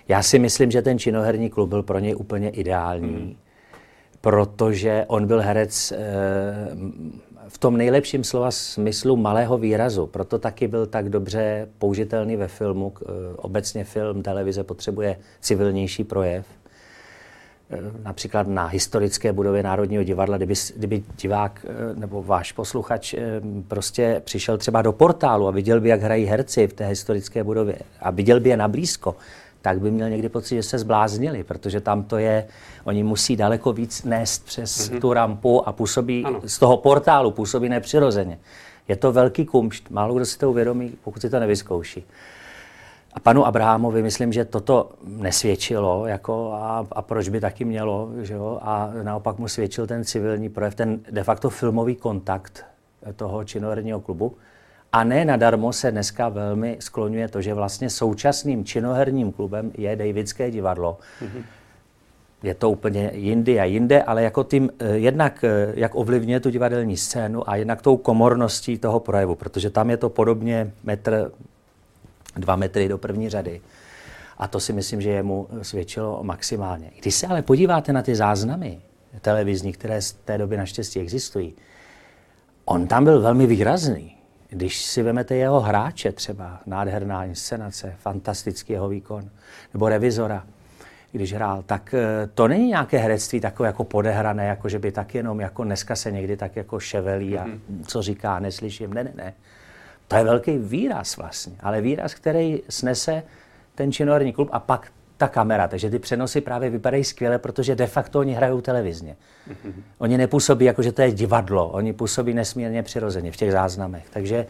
já 0.08 0.22
si 0.22 0.38
myslím, 0.38 0.70
že 0.70 0.82
ten 0.82 0.98
činoherní 0.98 1.50
klub 1.50 1.68
byl 1.68 1.82
pro 1.82 1.98
něj 1.98 2.14
úplně 2.16 2.50
ideální, 2.50 3.08
mm. 3.08 3.36
protože 4.20 5.04
on 5.06 5.26
byl 5.26 5.40
herec 5.40 5.92
e, 5.92 5.96
v 7.48 7.58
tom 7.58 7.76
nejlepším 7.76 8.24
slova 8.24 8.50
smyslu 8.50 9.16
malého 9.16 9.58
výrazu. 9.58 10.06
Proto 10.06 10.38
taky 10.38 10.68
byl 10.68 10.86
tak 10.86 11.08
dobře 11.08 11.68
použitelný 11.78 12.36
ve 12.36 12.48
filmu. 12.48 12.92
Eh, 13.02 13.04
obecně 13.36 13.84
film, 13.84 14.22
televize 14.22 14.64
potřebuje 14.64 15.16
civilnější 15.40 16.04
projev. 16.04 16.46
Eh, 17.70 17.78
například 18.02 18.48
na 18.48 18.66
historické 18.66 19.32
budově 19.32 19.62
Národního 19.62 20.02
divadla, 20.02 20.36
kdyby, 20.36 20.54
kdyby 20.76 21.02
divák 21.18 21.66
eh, 21.68 21.94
nebo 21.94 22.22
váš 22.22 22.52
posluchač 22.52 23.14
prostě 23.68 24.22
přišel 24.24 24.58
třeba 24.58 24.82
do 24.82 24.92
portálu 24.92 25.48
a 25.48 25.50
viděl 25.50 25.80
by, 25.80 25.88
jak 25.88 26.02
hrají 26.02 26.24
herci 26.24 26.66
v 26.66 26.72
té 26.72 26.86
historické 26.86 27.44
budově 27.44 27.78
a 28.00 28.10
viděl 28.10 28.40
by 28.40 28.48
je 28.48 28.56
na 28.56 28.68
blízko, 28.68 29.16
tak 29.66 29.80
by 29.80 29.90
měl 29.90 30.10
někdy 30.10 30.28
pocit, 30.28 30.54
že 30.54 30.62
se 30.62 30.78
zbláznili, 30.78 31.44
protože 31.44 31.80
tam 31.80 32.02
to 32.02 32.18
je, 32.18 32.46
oni 32.84 33.02
musí 33.02 33.36
daleko 33.36 33.72
víc 33.72 34.04
nést 34.04 34.44
přes 34.44 34.90
mm-hmm. 34.90 35.00
tu 35.00 35.12
rampu 35.12 35.68
a 35.68 35.72
působí 35.72 36.24
ano. 36.24 36.40
z 36.46 36.58
toho 36.58 36.76
portálu, 36.76 37.30
působí 37.30 37.68
nepřirozeně. 37.68 38.38
Je 38.88 38.96
to 38.96 39.12
velký 39.12 39.44
kumšt, 39.44 39.90
málo 39.90 40.14
kdo 40.14 40.26
si 40.26 40.38
to 40.38 40.50
uvědomí, 40.50 40.92
pokud 41.04 41.20
si 41.20 41.30
to 41.30 41.40
nevyzkouší. 41.40 42.04
A 43.14 43.20
panu 43.20 43.46
Abrahamovi 43.46 44.02
myslím, 44.02 44.32
že 44.32 44.44
toto 44.44 44.90
nesvědčilo, 45.06 46.06
jako 46.06 46.52
a, 46.52 46.86
a 46.92 47.02
proč 47.02 47.28
by 47.28 47.40
taky 47.40 47.64
mělo, 47.64 48.10
že 48.22 48.34
jo? 48.34 48.58
a 48.62 48.90
naopak 49.02 49.38
mu 49.38 49.48
svědčil 49.48 49.86
ten 49.86 50.04
civilní 50.04 50.48
projev, 50.48 50.74
ten 50.74 51.00
de 51.10 51.24
facto 51.24 51.50
filmový 51.50 51.96
kontakt 51.96 52.64
toho 53.16 53.44
činoherního 53.44 54.00
klubu, 54.00 54.36
a 54.96 55.04
ne 55.04 55.24
nadarmo 55.24 55.72
se 55.72 55.90
dneska 55.90 56.28
velmi 56.28 56.76
skloňuje 56.80 57.28
to, 57.28 57.42
že 57.42 57.54
vlastně 57.54 57.90
současným 57.90 58.64
činoherním 58.64 59.32
klubem 59.32 59.72
je 59.78 59.96
Davidské 59.96 60.50
divadlo. 60.50 60.98
Mm-hmm. 61.22 61.42
Je 62.42 62.54
to 62.54 62.70
úplně 62.70 63.10
jindy 63.14 63.60
a 63.60 63.64
jinde, 63.64 64.02
ale 64.02 64.22
jako 64.22 64.44
tím 64.44 64.70
eh, 64.78 64.88
jednak, 64.88 65.44
eh, 65.44 65.72
jak 65.74 65.94
ovlivňuje 65.94 66.40
tu 66.40 66.50
divadelní 66.50 66.96
scénu 66.96 67.50
a 67.50 67.56
jednak 67.56 67.82
tou 67.82 67.96
komorností 67.96 68.78
toho 68.78 69.00
projevu, 69.00 69.34
protože 69.34 69.70
tam 69.70 69.90
je 69.90 69.96
to 69.96 70.08
podobně 70.08 70.72
metr, 70.84 71.30
dva 72.36 72.56
metry 72.56 72.88
do 72.88 72.98
první 72.98 73.28
řady. 73.28 73.60
A 74.38 74.48
to 74.48 74.60
si 74.60 74.72
myslím, 74.72 75.00
že 75.00 75.10
jemu 75.10 75.48
svědčilo 75.62 76.18
maximálně. 76.22 76.90
Když 77.00 77.14
se 77.14 77.26
ale 77.26 77.42
podíváte 77.42 77.92
na 77.92 78.02
ty 78.02 78.16
záznamy 78.16 78.80
televizní, 79.20 79.72
které 79.72 80.02
z 80.02 80.12
té 80.12 80.38
doby 80.38 80.56
naštěstí 80.56 81.00
existují, 81.00 81.54
on 82.64 82.86
tam 82.86 83.04
byl 83.04 83.20
velmi 83.20 83.46
výrazný. 83.46 84.15
Když 84.48 84.84
si 84.84 85.02
vemete 85.02 85.36
jeho 85.36 85.60
hráče 85.60 86.12
třeba, 86.12 86.60
nádherná 86.66 87.24
inscenace, 87.24 87.94
fantastický 87.98 88.72
jeho 88.72 88.88
výkon, 88.88 89.30
nebo 89.74 89.88
revizora, 89.88 90.44
když 91.12 91.32
hrál, 91.32 91.62
tak 91.62 91.94
eh, 91.94 92.28
to 92.34 92.48
není 92.48 92.68
nějaké 92.68 92.98
herectví 92.98 93.40
takové 93.40 93.66
jako 93.66 93.84
podehrané, 93.84 94.46
jako 94.46 94.68
že 94.68 94.78
by 94.78 94.92
tak 94.92 95.14
jenom 95.14 95.40
jako 95.40 95.64
dneska 95.64 95.96
se 95.96 96.10
někdy 96.10 96.36
tak 96.36 96.56
jako 96.56 96.80
ševelí 96.80 97.38
a 97.38 97.46
mm-hmm. 97.46 97.84
co 97.86 98.02
říká, 98.02 98.38
neslyším. 98.38 98.94
Ne, 98.94 99.04
ne, 99.04 99.12
ne. 99.14 99.34
To 100.08 100.16
je 100.16 100.24
velký 100.24 100.58
výraz 100.58 101.16
vlastně, 101.16 101.56
ale 101.60 101.80
výraz, 101.80 102.14
který 102.14 102.62
snese 102.68 103.22
ten 103.74 103.92
činoherní 103.92 104.32
klub 104.32 104.48
a 104.52 104.60
pak 104.60 104.92
ta 105.16 105.28
kamera. 105.28 105.68
Takže 105.68 105.90
ty 105.90 105.98
přenosy 105.98 106.40
právě 106.40 106.70
vypadají 106.70 107.04
skvěle, 107.04 107.38
protože 107.38 107.76
de 107.76 107.86
facto 107.86 108.18
oni 108.18 108.34
hrajou 108.34 108.60
televizně. 108.60 109.16
Mm-hmm. 109.48 109.72
Oni 109.98 110.18
nepůsobí 110.18 110.64
jako, 110.64 110.82
že 110.82 110.92
to 110.92 111.02
je 111.02 111.12
divadlo, 111.12 111.68
oni 111.68 111.92
působí 111.92 112.34
nesmírně 112.34 112.82
přirozeně 112.82 113.32
v 113.32 113.36
těch 113.36 113.52
záznamech. 113.52 114.04
Takže 114.10 114.46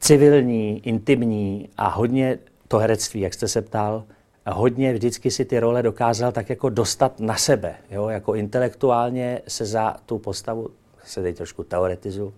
civilní, 0.00 0.86
intimní 0.86 1.68
a 1.76 1.88
hodně 1.88 2.38
to 2.68 2.78
herectví, 2.78 3.20
jak 3.20 3.34
jste 3.34 3.48
se 3.48 3.62
ptal, 3.62 4.04
hodně 4.46 4.92
vždycky 4.92 5.30
si 5.30 5.44
ty 5.44 5.60
role 5.60 5.82
dokázal 5.82 6.32
tak 6.32 6.50
jako 6.50 6.68
dostat 6.68 7.20
na 7.20 7.36
sebe, 7.36 7.74
jo? 7.90 8.08
jako 8.08 8.34
intelektuálně 8.34 9.40
se 9.48 9.66
za 9.66 9.96
tu 10.06 10.18
postavu, 10.18 10.68
se 11.04 11.22
teď 11.22 11.36
trošku 11.36 11.64
teoretizu, 11.64 12.34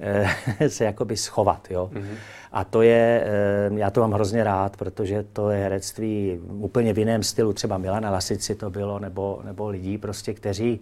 se 0.68 0.84
jakoby 0.84 1.16
schovat. 1.16 1.70
Jo? 1.70 1.90
Mm-hmm. 1.92 2.14
A 2.52 2.64
to 2.64 2.82
je, 2.82 3.24
eh, 3.26 3.70
já 3.74 3.90
to 3.90 4.00
mám 4.00 4.12
hrozně 4.12 4.44
rád, 4.44 4.76
protože 4.76 5.24
to 5.32 5.50
je 5.50 5.62
herectví 5.62 6.40
úplně 6.48 6.92
v 6.92 6.98
jiném 6.98 7.22
stylu, 7.22 7.52
třeba 7.52 7.78
Milana 7.78 8.10
Lasici 8.10 8.54
to 8.54 8.70
bylo, 8.70 8.98
nebo, 8.98 9.40
nebo 9.44 9.68
lidí 9.68 9.98
prostě, 9.98 10.34
kteří 10.34 10.80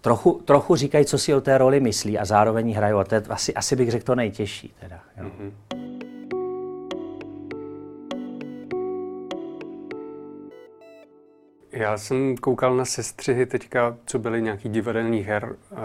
trochu, 0.00 0.42
trochu 0.44 0.76
říkají, 0.76 1.04
co 1.04 1.18
si 1.18 1.34
o 1.34 1.40
té 1.40 1.58
roli 1.58 1.80
myslí 1.80 2.18
a 2.18 2.24
zároveň 2.24 2.74
hrajou. 2.74 2.98
A 2.98 3.04
to 3.04 3.14
je 3.14 3.22
asi, 3.28 3.54
asi 3.54 3.76
bych 3.76 3.90
řekl 3.90 4.04
to 4.04 4.14
nejtěžší. 4.14 4.74
Teda, 4.80 5.00
jo. 5.16 5.24
Mm-hmm. 5.24 5.87
Já 11.78 11.98
jsem 11.98 12.36
koukal 12.36 12.76
na 12.76 12.84
sestřihy 12.84 13.46
teďka, 13.46 13.96
co 14.04 14.18
byly 14.18 14.42
nějaký 14.42 14.68
divadelní 14.68 15.20
her 15.20 15.56
eh, 15.72 15.76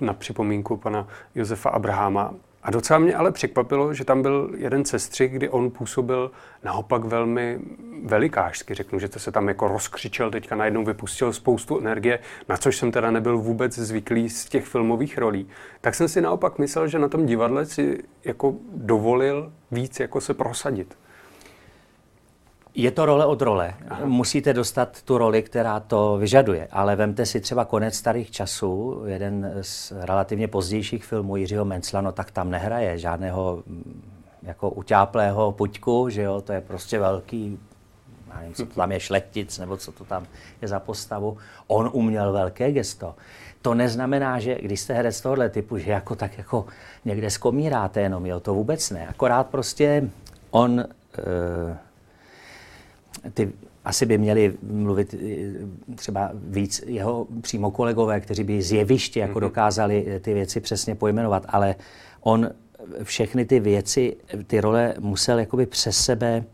na 0.00 0.12
připomínku 0.12 0.76
pana 0.76 1.08
Josefa 1.34 1.70
Abraháma. 1.70 2.34
A 2.62 2.70
docela 2.70 2.98
mě 2.98 3.14
ale 3.14 3.32
překvapilo, 3.32 3.94
že 3.94 4.04
tam 4.04 4.22
byl 4.22 4.50
jeden 4.56 4.84
sestřih, 4.84 5.32
kdy 5.32 5.48
on 5.48 5.70
působil 5.70 6.30
naopak 6.64 7.04
velmi 7.04 7.60
velikářsky. 8.04 8.74
Řeknu, 8.74 8.98
že 8.98 9.08
to 9.08 9.18
se 9.18 9.32
tam 9.32 9.48
jako 9.48 9.68
rozkřičel, 9.68 10.30
teďka 10.30 10.56
najednou 10.56 10.84
vypustil 10.84 11.32
spoustu 11.32 11.78
energie, 11.78 12.18
na 12.48 12.56
což 12.56 12.76
jsem 12.76 12.92
teda 12.92 13.10
nebyl 13.10 13.38
vůbec 13.38 13.78
zvyklý 13.78 14.28
z 14.30 14.44
těch 14.44 14.66
filmových 14.66 15.18
rolí. 15.18 15.48
Tak 15.80 15.94
jsem 15.94 16.08
si 16.08 16.20
naopak 16.20 16.58
myslel, 16.58 16.88
že 16.88 16.98
na 16.98 17.08
tom 17.08 17.26
divadle 17.26 17.66
si 17.66 18.04
jako 18.24 18.54
dovolil 18.72 19.52
víc 19.70 20.00
jako 20.00 20.20
se 20.20 20.34
prosadit. 20.34 20.94
Je 22.78 22.90
to 22.90 23.06
role 23.06 23.26
od 23.26 23.42
role. 23.42 23.74
Aha. 23.88 24.06
Musíte 24.06 24.52
dostat 24.52 25.02
tu 25.02 25.18
roli, 25.18 25.42
která 25.42 25.80
to 25.80 26.16
vyžaduje. 26.16 26.68
Ale 26.72 26.96
vemte 26.96 27.26
si 27.26 27.40
třeba 27.40 27.64
konec 27.64 27.94
starých 27.94 28.30
časů, 28.30 29.02
jeden 29.06 29.52
z 29.62 29.92
relativně 29.96 30.48
pozdějších 30.48 31.04
filmů 31.04 31.36
Jiřího 31.36 31.64
Mencla, 31.64 32.00
no 32.00 32.12
tak 32.12 32.30
tam 32.30 32.50
nehraje 32.50 32.98
žádného 32.98 33.62
mm, 33.66 34.02
jako 34.42 34.70
utáplého 34.70 35.52
puťku, 35.52 36.08
že 36.08 36.22
jo, 36.22 36.40
to 36.40 36.52
je 36.52 36.60
prostě 36.60 36.98
velký, 36.98 37.58
já 38.28 38.38
nevím, 38.38 38.54
co 38.54 38.66
to 38.66 38.74
tam 38.74 38.92
je, 38.92 39.00
šlechtic, 39.00 39.58
nebo 39.58 39.76
co 39.76 39.92
to 39.92 40.04
tam 40.04 40.26
je 40.62 40.68
za 40.68 40.80
postavu. 40.80 41.36
On 41.66 41.90
uměl 41.92 42.32
velké 42.32 42.72
gesto. 42.72 43.14
To 43.62 43.74
neznamená, 43.74 44.40
že 44.40 44.58
když 44.62 44.80
jste 44.80 44.94
herec 44.94 45.20
tohohle 45.20 45.48
typu, 45.48 45.78
že 45.78 45.90
jako 45.90 46.16
tak 46.16 46.38
jako 46.38 46.66
někde 47.04 47.30
skomíráte 47.30 48.00
jenom, 48.00 48.26
jo, 48.26 48.40
to 48.40 48.54
vůbec 48.54 48.90
ne. 48.90 49.08
Akorát 49.08 49.46
prostě 49.46 50.10
on 50.50 50.80
e, 50.80 50.84
ty 53.34 53.52
asi 53.84 54.06
by 54.06 54.18
měli 54.18 54.54
mluvit 54.62 55.14
eh, 55.14 55.94
třeba 55.94 56.30
víc 56.34 56.84
jeho 56.86 57.26
přímo 57.40 57.70
kolegové, 57.70 58.20
kteří 58.20 58.44
by 58.44 58.62
z 58.62 58.72
jeviště 58.72 59.20
jako 59.20 59.38
mhm. 59.38 59.40
dokázali 59.40 60.06
eh, 60.08 60.20
ty 60.20 60.34
věci 60.34 60.60
přesně 60.60 60.94
pojmenovat, 60.94 61.46
ale 61.48 61.74
on 62.20 62.50
všechny 63.02 63.44
ty 63.44 63.60
věci, 63.60 64.16
ty 64.46 64.60
role 64.60 64.94
musel 64.98 65.38
jakoby 65.38 65.66
přes 65.66 65.96
sebe 65.96 66.44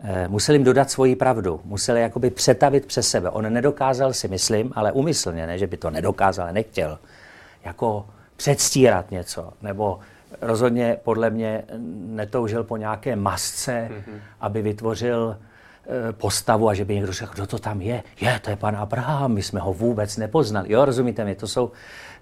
Eh, 0.00 0.28
musel 0.28 0.54
jim 0.54 0.64
dodat 0.64 0.90
svoji 0.90 1.16
pravdu, 1.16 1.60
musel 1.64 1.96
je 1.96 2.02
jakoby 2.02 2.30
přetavit 2.30 2.86
přes 2.86 3.08
sebe. 3.08 3.30
On 3.30 3.52
nedokázal 3.52 4.12
si, 4.12 4.28
myslím, 4.28 4.72
ale 4.74 4.92
umyslně, 4.92 5.46
ne, 5.46 5.58
že 5.58 5.66
by 5.66 5.76
to 5.76 5.90
nedokázal, 5.90 6.52
nechtěl, 6.52 6.98
jako 7.64 8.06
předstírat 8.36 9.10
něco, 9.10 9.52
nebo 9.62 9.98
rozhodně 10.40 10.96
podle 11.04 11.30
mě 11.30 11.64
netoužil 12.06 12.64
po 12.64 12.76
nějaké 12.76 13.16
masce, 13.16 13.88
mm-hmm. 13.90 14.18
aby 14.40 14.62
vytvořil 14.62 15.36
postavu 16.12 16.68
a 16.68 16.74
že 16.74 16.84
by 16.84 16.94
někdo 16.94 17.12
řekl, 17.12 17.32
kdo 17.34 17.46
to 17.46 17.58
tam 17.58 17.80
je. 17.80 18.02
Je, 18.20 18.40
to 18.42 18.50
je 18.50 18.56
pan 18.56 18.76
Abraham, 18.76 19.32
my 19.32 19.42
jsme 19.42 19.60
ho 19.60 19.72
vůbec 19.72 20.16
nepoznali. 20.16 20.72
Jo, 20.72 20.84
rozumíte 20.84 21.24
mi, 21.24 21.34
to 21.34 21.48
jsou, 21.48 21.70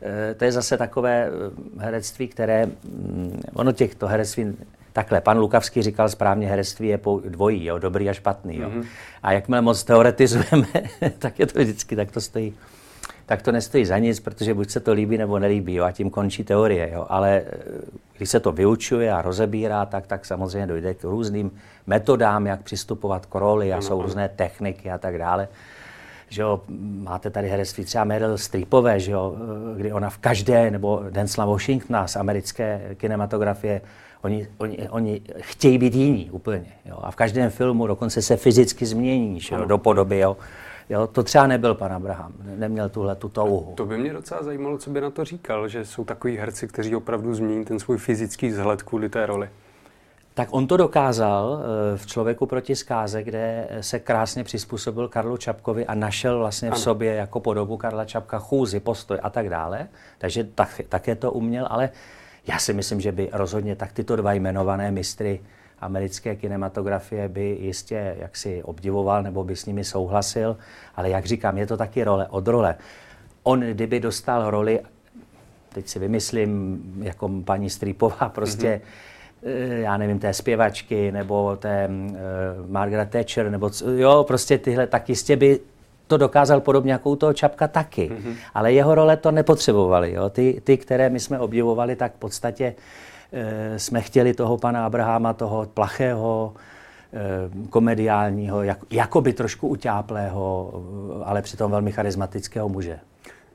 eh, 0.02 0.35
to 0.35 0.44
je 0.44 0.52
zase 0.52 0.76
takové 0.76 1.30
herectví, 1.78 2.28
které, 2.28 2.66
mm, 2.66 3.42
ono 3.54 3.73
těchto 3.73 4.06
herectví 4.06 4.56
Takhle, 4.96 5.20
pan 5.20 5.38
Lukavský 5.38 5.82
říkal 5.82 6.08
správně, 6.08 6.49
herectví 6.49 6.88
je 6.88 7.00
dvojí, 7.28 7.64
jo, 7.64 7.78
dobrý 7.78 8.11
a 8.11 8.12
špatný. 8.12 8.58
Jo. 8.58 8.68
Mm-hmm. 8.68 8.85
A 9.23 9.32
jakmile 9.32 9.61
moc 9.61 9.85
teoretizujeme, 9.85 10.66
tak 11.18 11.38
je 11.38 11.46
to 11.46 11.58
vždycky, 11.58 11.96
tak 11.96 12.11
to 12.11 12.20
stojí. 12.20 12.54
Tak 13.26 13.42
to 13.42 13.52
nestojí 13.52 13.85
za 13.85 13.99
nic, 13.99 14.21
protože 14.21 14.54
buď 14.54 14.71
se 14.71 14.80
to 14.80 14.92
líbí 14.92 15.18
nebo 15.18 15.38
nelíbí, 15.38 15.75
jo, 15.75 15.85
a 15.85 15.92
tím 15.92 16.11
končí 16.11 16.45
teorie. 16.45 16.90
Jo. 16.92 17.06
Ale 17.09 17.42
eh, 17.47 17.52
když 18.16 18.30
se 18.30 18.40
to 18.40 18.52
vyučuje 18.52 19.12
a 19.12 19.23
rozebírá, 19.23 19.87
tak, 19.87 20.06
tak 20.06 20.26
samozřejmě 20.26 20.66
dojde 20.66 20.95
k 20.95 21.04
různým 21.04 21.50
metodám, 21.87 22.47
jak 22.47 22.62
přistupovat 22.62 23.26
k 23.26 23.35
roli 23.35 23.73
a 23.73 23.80
jsou 23.80 24.02
různé 24.02 24.28
techniky 24.28 24.90
a 24.90 24.99
tak 24.99 25.18
dále. 25.18 25.49
Že 26.28 26.42
jo, 26.42 26.61
máte 27.02 27.30
tady 27.30 27.49
herectví 27.49 27.85
třeba 27.85 28.04
Meryl 28.04 28.38
Streepové, 28.38 29.00
že 29.00 29.12
jo, 29.12 29.37
eh, 29.37 29.78
kdy 29.78 29.92
ona 29.92 30.11
v 30.11 30.18
každé, 30.18 30.71
nebo 30.71 31.02
Denzel 31.11 31.47
Washingtona 31.47 32.06
z 32.06 32.16
americké 32.16 32.80
kinematografie 32.97 33.80
Oni, 34.23 34.49
oni, 34.59 34.88
oni 34.90 35.21
chtějí 35.40 35.78
být 35.78 35.95
jiní 35.95 36.30
úplně. 36.30 36.66
Jo? 36.85 36.99
A 37.02 37.11
v 37.11 37.16
každém 37.16 37.50
filmu 37.50 37.87
dokonce 37.87 38.23
se 38.23 38.37
fyzicky 38.37 38.87
změní 38.87 39.40
jo? 39.50 39.64
do 39.64 39.78
podoby. 39.78 40.18
Jo? 40.18 40.37
Jo, 40.88 41.06
to 41.06 41.22
třeba 41.22 41.46
nebyl 41.46 41.74
pan 41.74 41.92
Abraham, 41.92 42.32
neměl 42.56 42.88
tuhle 42.88 43.16
tu 43.16 43.28
touhu. 43.28 43.72
To 43.76 43.86
by 43.86 43.98
mě 43.98 44.12
docela 44.12 44.42
zajímalo, 44.42 44.78
co 44.78 44.90
by 44.90 45.00
na 45.00 45.10
to 45.10 45.24
říkal, 45.24 45.68
že 45.68 45.84
jsou 45.84 46.04
takový 46.04 46.36
herci, 46.36 46.68
kteří 46.68 46.96
opravdu 46.96 47.34
změní 47.34 47.64
ten 47.64 47.78
svůj 47.78 47.98
fyzický 47.98 48.48
vzhled 48.48 48.82
kvůli 48.82 49.08
té 49.08 49.26
roli. 49.26 49.48
Tak 50.34 50.48
on 50.50 50.66
to 50.66 50.76
dokázal 50.76 51.60
eh, 51.60 51.98
v 51.98 52.06
Člověku 52.06 52.46
proti 52.46 52.76
zkáze, 52.76 53.22
kde 53.22 53.68
se 53.80 53.98
krásně 53.98 54.44
přizpůsobil 54.44 55.08
Karlu 55.08 55.36
Čapkovi 55.36 55.86
a 55.86 55.94
našel 55.94 56.38
vlastně 56.38 56.70
v 56.70 56.78
sobě 56.78 57.14
jako 57.14 57.40
podobu 57.40 57.76
Karla 57.76 58.04
Čapka 58.04 58.38
chůzi, 58.38 58.80
postoj 58.80 59.18
a 59.22 59.30
tak 59.30 59.48
dále. 59.48 59.88
Takže 60.18 60.44
tak, 60.44 60.80
také 60.88 61.14
to 61.14 61.32
uměl, 61.32 61.66
ale 61.70 61.90
já 62.46 62.58
si 62.58 62.72
myslím, 62.72 63.00
že 63.00 63.12
by 63.12 63.28
rozhodně 63.32 63.76
tak 63.76 63.92
tyto 63.92 64.16
dva 64.16 64.32
jmenované 64.32 64.90
mistry 64.90 65.40
americké 65.80 66.37
kinematografie 66.37 67.28
by 67.28 67.59
jistě 67.61 68.16
jaksi 68.18 68.62
obdivoval 68.62 69.23
nebo 69.23 69.45
by 69.45 69.56
s 69.56 69.66
nimi 69.66 69.85
souhlasil, 69.85 70.56
ale 70.97 71.11
jak 71.11 71.26
říkám, 71.26 71.59
je 71.59 71.66
to 71.66 71.76
taky 71.76 72.04
role 72.04 72.26
od 72.30 72.49
role. 72.49 72.75
On, 73.42 73.61
kdyby 73.61 74.00
dostal 74.00 74.50
roli, 74.50 74.80
teď 75.75 75.88
si 75.88 75.99
vymyslím, 75.99 76.83
jako 77.02 77.30
paní 77.45 77.71
Strípová, 77.71 78.28
prostě 78.35 78.80
mm-hmm. 79.45 79.80
já 79.80 79.97
nevím, 79.97 80.18
té 80.18 80.33
zpěvačky, 80.33 81.12
nebo 81.12 81.56
té 81.56 81.88
uh, 81.88 82.71
Margaret 82.71 83.11
Thatcher, 83.11 83.50
nebo 83.50 83.71
jo, 83.97 84.25
prostě 84.28 84.59
tyhle, 84.59 84.87
tak 84.87 85.09
jistě 85.09 85.37
by 85.37 85.61
to 86.06 86.16
dokázal 86.16 86.61
podobně 86.61 86.92
jako 86.92 87.11
u 87.11 87.16
toho 87.16 87.33
Čapka 87.33 87.68
taky. 87.68 88.11
Mm-hmm. 88.11 88.35
Ale 88.54 88.73
jeho 88.73 88.95
role 88.95 89.16
to 89.16 89.30
nepotřebovali. 89.30 90.12
Jo? 90.12 90.30
Ty, 90.30 90.61
ty, 90.64 90.76
které 90.76 91.11
my 91.11 91.21
jsme 91.21 91.38
obdivovali, 91.38 91.97
tak 91.97 92.12
v 92.14 92.18
podstatě 92.18 92.64
e, 92.64 92.75
jsme 93.76 94.00
chtěli 94.00 94.35
toho 94.35 94.59
pana 94.59 94.87
Abraháma, 94.87 95.33
toho 95.33 95.66
plachého, 95.75 96.54
e, 97.12 97.68
komediálního, 97.71 98.62
jak, 98.62 98.78
jakoby 98.90 99.33
trošku 99.33 99.68
utáplého, 99.68 100.73
ale 101.25 101.42
přitom 101.42 101.71
velmi 101.71 101.92
charismatického 101.92 102.68
muže. 102.68 102.99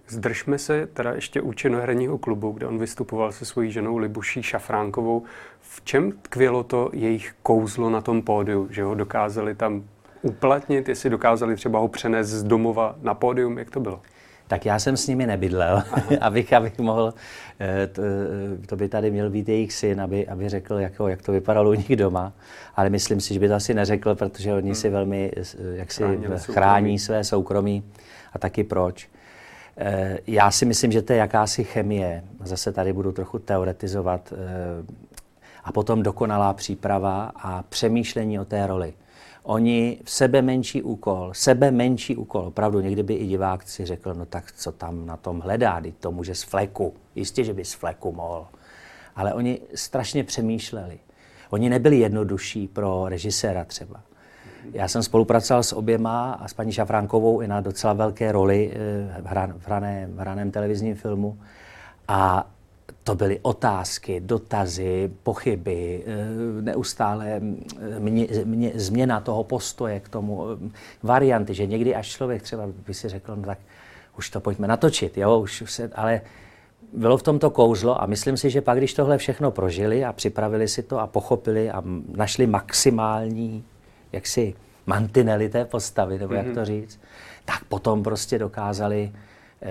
Zdržme 0.08 0.58
se 0.58 0.88
teda 0.88 1.14
ještě 1.14 1.42
u 1.42 1.54
činoherního 1.54 2.18
klubu, 2.18 2.52
kde 2.52 2.68
on 2.68 2.80
vystupoval 2.80 3.32
se 3.32 3.46
svojí 3.46 3.72
ženou 3.72 3.98
Libuší 3.98 4.44
Šafránkovou. 4.44 5.24
V 5.62 5.82
čem 5.86 6.12
tkvělo 6.12 6.64
to 6.64 6.90
jejich 6.94 7.36
kouzlo 7.44 7.90
na 7.90 8.02
tom 8.02 8.22
pódiu, 8.22 8.68
že 8.70 8.84
ho 8.84 8.96
dokázali 8.96 9.56
tam 9.56 9.84
uplatnit, 10.22 10.90
jestli 10.90 11.10
dokázali 11.10 11.56
třeba 11.56 11.80
ho 11.80 11.88
přenést 11.88 12.28
z 12.28 12.44
domova 12.44 12.96
na 13.02 13.14
pódium, 13.14 13.58
jak 13.58 13.70
to 13.70 13.80
bylo? 13.80 14.02
Tak 14.52 14.66
já 14.66 14.80
jsem 14.80 14.98
s 14.98 15.08
nimi 15.08 15.28
nebydlel, 15.28 15.84
abych, 16.22 16.54
abych 16.54 16.80
mohl, 16.80 17.14
eh, 17.60 17.88
to, 17.88 18.02
eh, 18.02 18.68
to 18.68 18.76
by 18.76 18.90
tady 18.90 19.12
měl 19.12 19.30
být 19.30 19.50
jejich 19.50 19.74
syn, 19.74 20.02
aby, 20.02 20.28
aby 20.28 20.50
řekl, 20.50 20.76
jako, 20.76 21.08
jak 21.08 21.22
to 21.22 21.32
vypadalo 21.32 21.70
u 21.70 21.74
nich 21.74 21.96
doma, 21.96 22.34
ale 22.76 22.90
myslím 22.90 23.22
si, 23.22 23.34
že 23.34 23.40
by 23.40 23.48
to 23.48 23.54
asi 23.54 23.74
neřekl, 23.74 24.16
protože 24.16 24.54
oni 24.54 24.68
hmm. 24.68 24.76
si 24.76 24.90
velmi 24.90 25.32
eh, 25.38 25.44
jak 25.76 25.92
si 25.92 26.04
chrání 26.40 27.00
své 27.00 27.24
soukromí 27.24 27.84
a 28.34 28.40
taky 28.40 28.64
proč. 28.64 29.10
Já 30.28 30.52
si 30.52 30.66
myslím, 30.66 30.92
že 30.92 31.02
to 31.02 31.14
je 31.14 31.20
jakási 31.20 31.64
chemie, 31.64 32.24
zase 32.44 32.72
tady 32.72 32.94
budu 32.94 33.12
trochu 33.12 33.40
teoretizovat, 33.40 34.34
a 35.64 35.72
potom 35.72 36.04
dokonalá 36.04 36.54
příprava 36.54 37.32
a 37.36 37.64
přemýšlení 37.64 38.40
o 38.40 38.46
té 38.46 38.68
roli. 38.68 38.94
Oni 39.44 40.00
v 40.04 40.12
sebe 40.12 40.42
menší 40.42 40.84
úkol, 40.84 41.30
sebe 41.34 41.72
menší 41.72 42.16
úkol, 42.16 42.42
opravdu 42.42 42.80
někdy 42.80 43.04
by 43.04 43.14
i 43.14 43.28
divák 43.28 43.64
si 43.68 43.86
řekl, 43.86 44.14
no 44.14 44.26
tak 44.26 44.52
co 44.52 44.72
tam 44.72 45.06
na 45.06 45.18
tom 45.18 45.40
hledá, 45.40 45.82
teď 45.82 45.96
to 46.00 46.12
může 46.12 46.36
z 46.36 46.44
fleku, 46.44 46.94
jistě, 47.16 47.44
že 47.44 47.54
by 47.54 47.66
z 47.66 47.74
fleku 47.74 48.12
mohl. 48.12 48.48
Ale 49.16 49.34
oni 49.34 49.60
strašně 49.76 50.24
přemýšleli. 50.24 51.00
Oni 51.50 51.70
nebyli 51.70 52.00
jednodušší 52.00 52.68
pro 52.68 53.06
režiséra 53.10 53.66
třeba. 53.66 54.02
Já 54.74 54.88
jsem 54.88 55.04
spolupracoval 55.04 55.64
s 55.64 55.74
oběma 55.74 56.34
a 56.34 56.48
s 56.48 56.54
paní 56.54 56.72
Šafránkovou 56.72 57.42
i 57.42 57.48
na 57.48 57.62
docela 57.62 57.94
velké 57.94 58.32
roli 58.32 58.72
eh, 58.74 59.22
v, 59.22 59.26
hran, 59.26 59.54
v, 59.58 59.68
hraném, 59.68 60.14
v 60.14 60.20
hraném 60.20 60.52
televizním 60.52 60.96
filmu. 60.96 61.38
A 62.08 62.50
to 63.04 63.16
byly 63.16 63.40
otázky, 63.42 64.20
dotazy, 64.20 65.12
pochyby, 65.24 66.04
eh, 66.06 66.62
neustále 66.62 67.30
eh, 67.30 68.00
mě, 68.00 68.28
mě, 68.44 68.72
změna 68.76 69.20
toho 69.20 69.44
postoje 69.44 70.00
k 70.00 70.10
tomu, 70.10 70.46
eh, 70.52 70.70
varianty, 71.04 71.54
že 71.54 71.66
někdy 71.66 71.96
až 71.96 72.08
člověk 72.08 72.42
třeba 72.42 72.64
by 72.88 72.94
si 72.94 73.10
řekl, 73.10 73.36
no 73.36 73.44
tak 73.44 73.58
už 74.18 74.30
to 74.30 74.40
pojďme 74.40 74.68
natočit, 74.68 75.18
jo, 75.18 75.40
už 75.40 75.64
se, 75.66 75.92
ale 75.96 76.22
bylo 76.94 77.18
v 77.18 77.24
tomto 77.24 77.50
kouzlo 77.50 78.02
a 78.02 78.06
myslím 78.06 78.38
si, 78.38 78.50
že 78.50 78.62
pak, 78.62 78.78
když 78.78 78.94
tohle 78.94 79.18
všechno 79.18 79.52
prožili 79.52 80.06
a 80.06 80.14
připravili 80.14 80.68
si 80.68 80.84
to 80.84 81.00
a 81.00 81.08
pochopili 81.08 81.72
a 81.72 81.84
našli 82.16 82.48
maximální, 82.48 83.64
jaksi, 84.12 84.54
mantinely 84.86 85.50
té 85.50 85.66
postavy, 85.66 86.20
nebo 86.20 86.34
mm-hmm. 86.34 86.38
jak 86.38 86.46
mhm. 86.46 86.56
to 86.56 86.66
říct, 86.66 87.00
tak 87.46 87.64
potom 87.64 88.04
prostě 88.04 88.40
dokázali, 88.40 89.12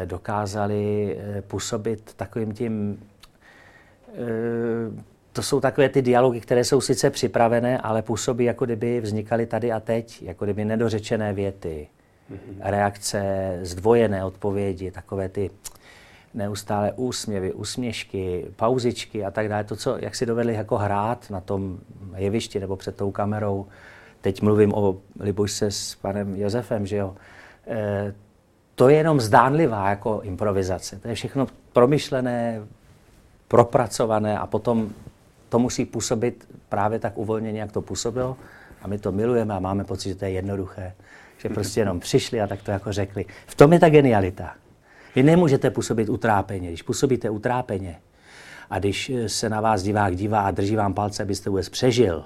dokázali 0.04 1.16
působit 1.48 2.12
takovým 2.16 2.52
tím 2.52 2.98
to 5.32 5.42
jsou 5.42 5.60
takové 5.60 5.88
ty 5.88 6.02
dialogy, 6.02 6.40
které 6.40 6.64
jsou 6.64 6.80
sice 6.80 7.10
připravené, 7.10 7.78
ale 7.78 8.02
působí, 8.02 8.44
jako 8.44 8.64
kdyby 8.64 9.00
vznikaly 9.00 9.46
tady 9.46 9.72
a 9.72 9.80
teď, 9.80 10.22
jako 10.22 10.44
kdyby 10.44 10.64
nedořečené 10.64 11.32
věty, 11.32 11.88
mm-hmm. 12.32 12.56
reakce, 12.60 13.58
zdvojené 13.62 14.24
odpovědi, 14.24 14.90
takové 14.90 15.28
ty 15.28 15.50
neustále 16.34 16.92
úsměvy, 16.92 17.52
úsměšky, 17.52 18.46
pauzičky 18.56 19.24
a 19.24 19.30
tak 19.30 19.48
dále. 19.48 19.64
To, 19.64 19.76
co, 19.76 19.96
jak 19.98 20.14
si 20.14 20.26
dovedli 20.26 20.54
jako 20.54 20.76
hrát 20.76 21.30
na 21.30 21.40
tom 21.40 21.78
jevišti 22.16 22.60
nebo 22.60 22.76
před 22.76 22.96
tou 22.96 23.10
kamerou. 23.10 23.66
Teď 24.20 24.42
mluvím 24.42 24.74
o 24.74 24.96
Libušce 25.20 25.70
s 25.70 25.94
panem 25.94 26.36
Josefem, 26.36 26.86
že 26.86 26.96
jo. 26.96 27.14
E, 27.66 28.14
to 28.74 28.88
je 28.88 28.96
jenom 28.96 29.20
zdánlivá 29.20 29.90
jako 29.90 30.20
improvizace. 30.24 30.98
To 30.98 31.08
je 31.08 31.14
všechno 31.14 31.46
promyšlené, 31.72 32.62
propracované 33.50 34.38
a 34.38 34.46
potom 34.46 34.90
to 35.48 35.58
musí 35.58 35.84
působit 35.84 36.48
právě 36.68 36.98
tak 36.98 37.18
uvolněně, 37.18 37.60
jak 37.60 37.72
to 37.72 37.82
působilo. 37.82 38.36
A 38.82 38.88
my 38.88 38.98
to 38.98 39.12
milujeme 39.12 39.54
a 39.54 39.58
máme 39.58 39.84
pocit, 39.84 40.08
že 40.08 40.14
to 40.14 40.24
je 40.24 40.30
jednoduché. 40.30 40.92
Že 41.38 41.48
prostě 41.48 41.80
jenom 41.80 42.00
přišli 42.00 42.40
a 42.40 42.46
tak 42.46 42.62
to 42.62 42.70
jako 42.70 42.92
řekli. 42.92 43.24
V 43.46 43.54
tom 43.54 43.72
je 43.72 43.80
ta 43.80 43.88
genialita. 43.88 44.54
Vy 45.14 45.22
nemůžete 45.22 45.70
působit 45.70 46.08
utrápeně. 46.08 46.68
Když 46.68 46.82
působíte 46.82 47.30
utrápeně 47.30 47.98
a 48.70 48.78
když 48.78 49.12
se 49.26 49.48
na 49.48 49.60
vás 49.60 49.82
divák 49.82 50.16
dívá 50.16 50.40
a 50.40 50.50
drží 50.50 50.76
vám 50.76 50.94
palce, 50.94 51.22
abyste 51.22 51.50
vůbec 51.50 51.68
přežil, 51.68 52.24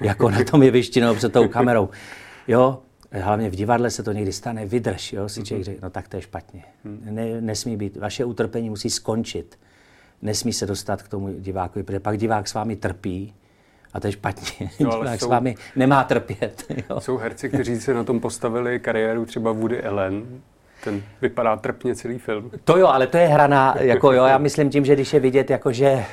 jako 0.00 0.30
na 0.30 0.44
tom 0.44 0.62
jevišti 0.62 1.00
nebo 1.00 1.14
před 1.14 1.32
tou 1.32 1.48
kamerou, 1.48 1.88
jo, 2.48 2.78
hlavně 3.12 3.50
v 3.50 3.54
divadle 3.56 3.90
se 3.90 4.02
to 4.02 4.12
někdy 4.12 4.32
stane, 4.32 4.66
vydrž, 4.66 5.12
jo, 5.12 5.28
si 5.28 5.42
člověk 5.42 5.64
řekne, 5.64 5.80
no 5.82 5.90
tak 5.90 6.08
to 6.08 6.16
je 6.16 6.22
špatně. 6.22 6.64
Ne, 6.84 7.40
nesmí 7.40 7.76
být, 7.76 7.96
vaše 7.96 8.24
utrpení 8.24 8.70
musí 8.70 8.90
skončit 8.90 9.58
nesmí 10.22 10.52
se 10.52 10.66
dostat 10.66 11.02
k 11.02 11.08
tomu 11.08 11.32
divákovi, 11.32 11.82
protože 11.82 12.00
pak 12.00 12.18
divák 12.18 12.48
s 12.48 12.54
vámi 12.54 12.76
trpí 12.76 13.34
A 13.92 14.00
to 14.00 14.06
je 14.06 14.12
špatně. 14.12 14.70
No, 14.80 14.92
ale 14.94 15.18
jsou, 15.18 15.26
s 15.26 15.30
vámi 15.30 15.54
nemá 15.76 16.04
trpět. 16.04 16.64
Jo. 16.90 17.00
Jsou 17.00 17.16
herci, 17.16 17.48
kteří 17.48 17.80
se 17.80 17.94
na 17.94 18.04
tom 18.04 18.20
postavili 18.20 18.80
kariéru, 18.80 19.26
třeba 19.26 19.52
Woody 19.52 19.82
Allen, 19.82 20.40
ten 20.84 21.02
vypadá 21.22 21.56
trpně 21.56 21.94
celý 21.94 22.18
film. 22.18 22.50
To 22.64 22.78
jo, 22.78 22.86
ale 22.86 23.06
to 23.06 23.16
je 23.16 23.26
hraná, 23.26 23.74
jako 23.80 24.12
jo, 24.12 24.24
já 24.24 24.38
myslím 24.38 24.70
tím, 24.70 24.84
že 24.84 24.94
když 24.94 25.12
je 25.12 25.20
vidět, 25.20 25.50
jako 25.50 25.72
že 25.72 26.04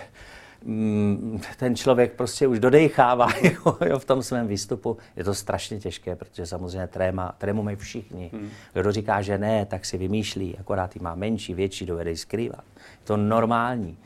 ten 1.58 1.76
člověk 1.76 2.14
prostě 2.14 2.48
už 2.48 2.60
dodechává 2.60 3.28
jo, 3.44 3.78
jo, 3.86 4.00
v 4.00 4.06
tom 4.06 4.24
svém 4.24 4.48
výstupu. 4.48 4.98
Je 5.16 5.24
to 5.24 5.34
strašně 5.34 5.80
těžké, 5.80 6.16
protože 6.16 6.46
samozřejmě 6.46 6.88
tréma, 6.88 7.36
trému 7.38 7.64
mají 7.64 7.78
všichni. 7.78 8.30
Hmm. 8.34 8.50
Kdo 8.74 8.92
říká, 8.92 9.22
že 9.22 9.38
ne, 9.38 9.66
tak 9.66 9.86
si 9.86 9.98
vymýšlí, 9.98 10.58
akorát 10.58 10.96
má 10.96 11.16
menší, 11.16 11.54
větší, 11.54 11.86
dovede 11.86 12.18
skrývat. 12.18 12.64
Je 12.76 13.06
to 13.08 13.18
normální. 13.18 13.98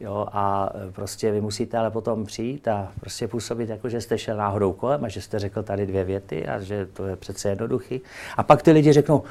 Jo, 0.00 0.26
a 0.32 0.70
e, 0.88 0.92
prostě 0.92 1.32
vy 1.32 1.40
musíte 1.40 1.78
ale 1.78 1.90
potom 1.90 2.24
přijít 2.24 2.68
a 2.68 2.92
prostě 3.00 3.28
působit 3.28 3.68
jako, 3.68 3.88
že 3.88 4.00
jste 4.00 4.18
šel 4.18 4.36
náhodou 4.36 4.72
kolem 4.72 5.04
a 5.04 5.08
že 5.08 5.22
jste 5.22 5.38
řekl 5.38 5.62
tady 5.62 5.86
dvě 5.86 6.04
věty 6.04 6.46
a 6.46 6.60
že 6.60 6.86
to 6.86 7.06
je 7.06 7.16
přece 7.16 7.48
jednoduchý. 7.48 8.00
A 8.36 8.42
pak 8.42 8.62
ty 8.62 8.72
lidi 8.72 8.92
řeknou, 8.92 9.22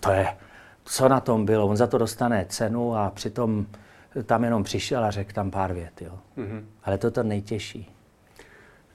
to 0.00 0.10
je, 0.10 0.26
co 0.84 1.08
na 1.08 1.20
tom 1.20 1.46
bylo, 1.46 1.66
on 1.66 1.76
za 1.76 1.86
to 1.86 1.98
dostane 1.98 2.46
cenu 2.48 2.96
a 2.96 3.10
přitom 3.10 3.66
tam 4.24 4.44
jenom 4.44 4.62
přišel 4.62 5.04
a 5.04 5.10
řekl 5.10 5.32
tam 5.32 5.50
pár 5.50 5.72
vět. 5.72 6.02
Jo. 6.02 6.18
Mm-hmm. 6.38 6.62
Ale 6.84 6.98
to 6.98 7.06
je 7.06 7.10
to 7.10 7.22
nejtěžší. 7.22 7.92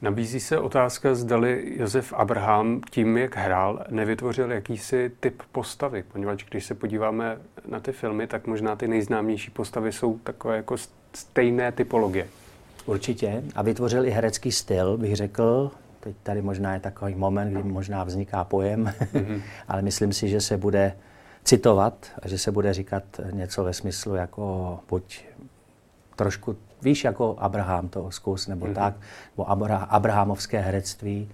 Nabízí 0.02 0.40
se 0.40 0.60
otázka, 0.60 1.16
zdali 1.16 1.74
Josef 1.78 2.14
Abraham 2.14 2.82
tím, 2.92 3.18
jak 3.18 3.38
hrál, 3.38 3.86
nevytvořil 3.90 4.52
jakýsi 4.52 5.12
typ 5.20 5.44
postavy, 5.52 6.04
poněvadž 6.04 6.46
když 6.50 6.66
se 6.66 6.76
podíváme 6.76 7.38
na 7.68 7.80
ty 7.80 7.92
filmy, 7.92 8.28
tak 8.28 8.48
možná 8.48 8.76
ty 8.76 8.88
nejznámější 8.88 9.52
postavy 9.52 9.92
jsou 9.92 10.18
takové 10.18 10.56
jako 10.56 10.76
stejné 11.14 11.72
typologie. 11.72 12.28
Určitě. 12.86 13.44
A 13.56 13.62
vytvořil 13.62 14.06
i 14.06 14.10
herecký 14.10 14.52
styl, 14.52 14.98
bych 14.98 15.16
řekl. 15.16 15.72
Teď 16.00 16.16
tady 16.24 16.42
možná 16.42 16.74
je 16.74 16.80
takový 16.80 17.16
moment, 17.16 17.54
kdy 17.54 17.64
možná 17.64 18.04
vzniká 18.04 18.44
pojem, 18.44 18.94
mm-hmm. 19.14 19.42
ale 19.68 19.82
myslím 19.82 20.14
si, 20.14 20.30
že 20.30 20.42
se 20.42 20.58
bude 20.58 20.94
citovat 21.48 21.94
a 22.22 22.28
že 22.28 22.38
se 22.38 22.52
bude 22.52 22.74
říkat 22.74 23.04
něco 23.32 23.64
ve 23.64 23.74
smyslu 23.74 24.16
jako 24.16 24.80
buď 24.90 25.26
trošku, 26.16 26.56
víš, 26.82 27.04
jako 27.04 27.36
Abraham 27.40 27.88
to 27.88 28.12
zkus, 28.12 28.48
nebo 28.48 28.66
mm-hmm. 28.66 28.74
tak, 28.74 28.94
nebo 29.38 29.50
Abra- 29.50 29.88
Abrahamovské 29.90 30.60
herectví. 30.60 31.30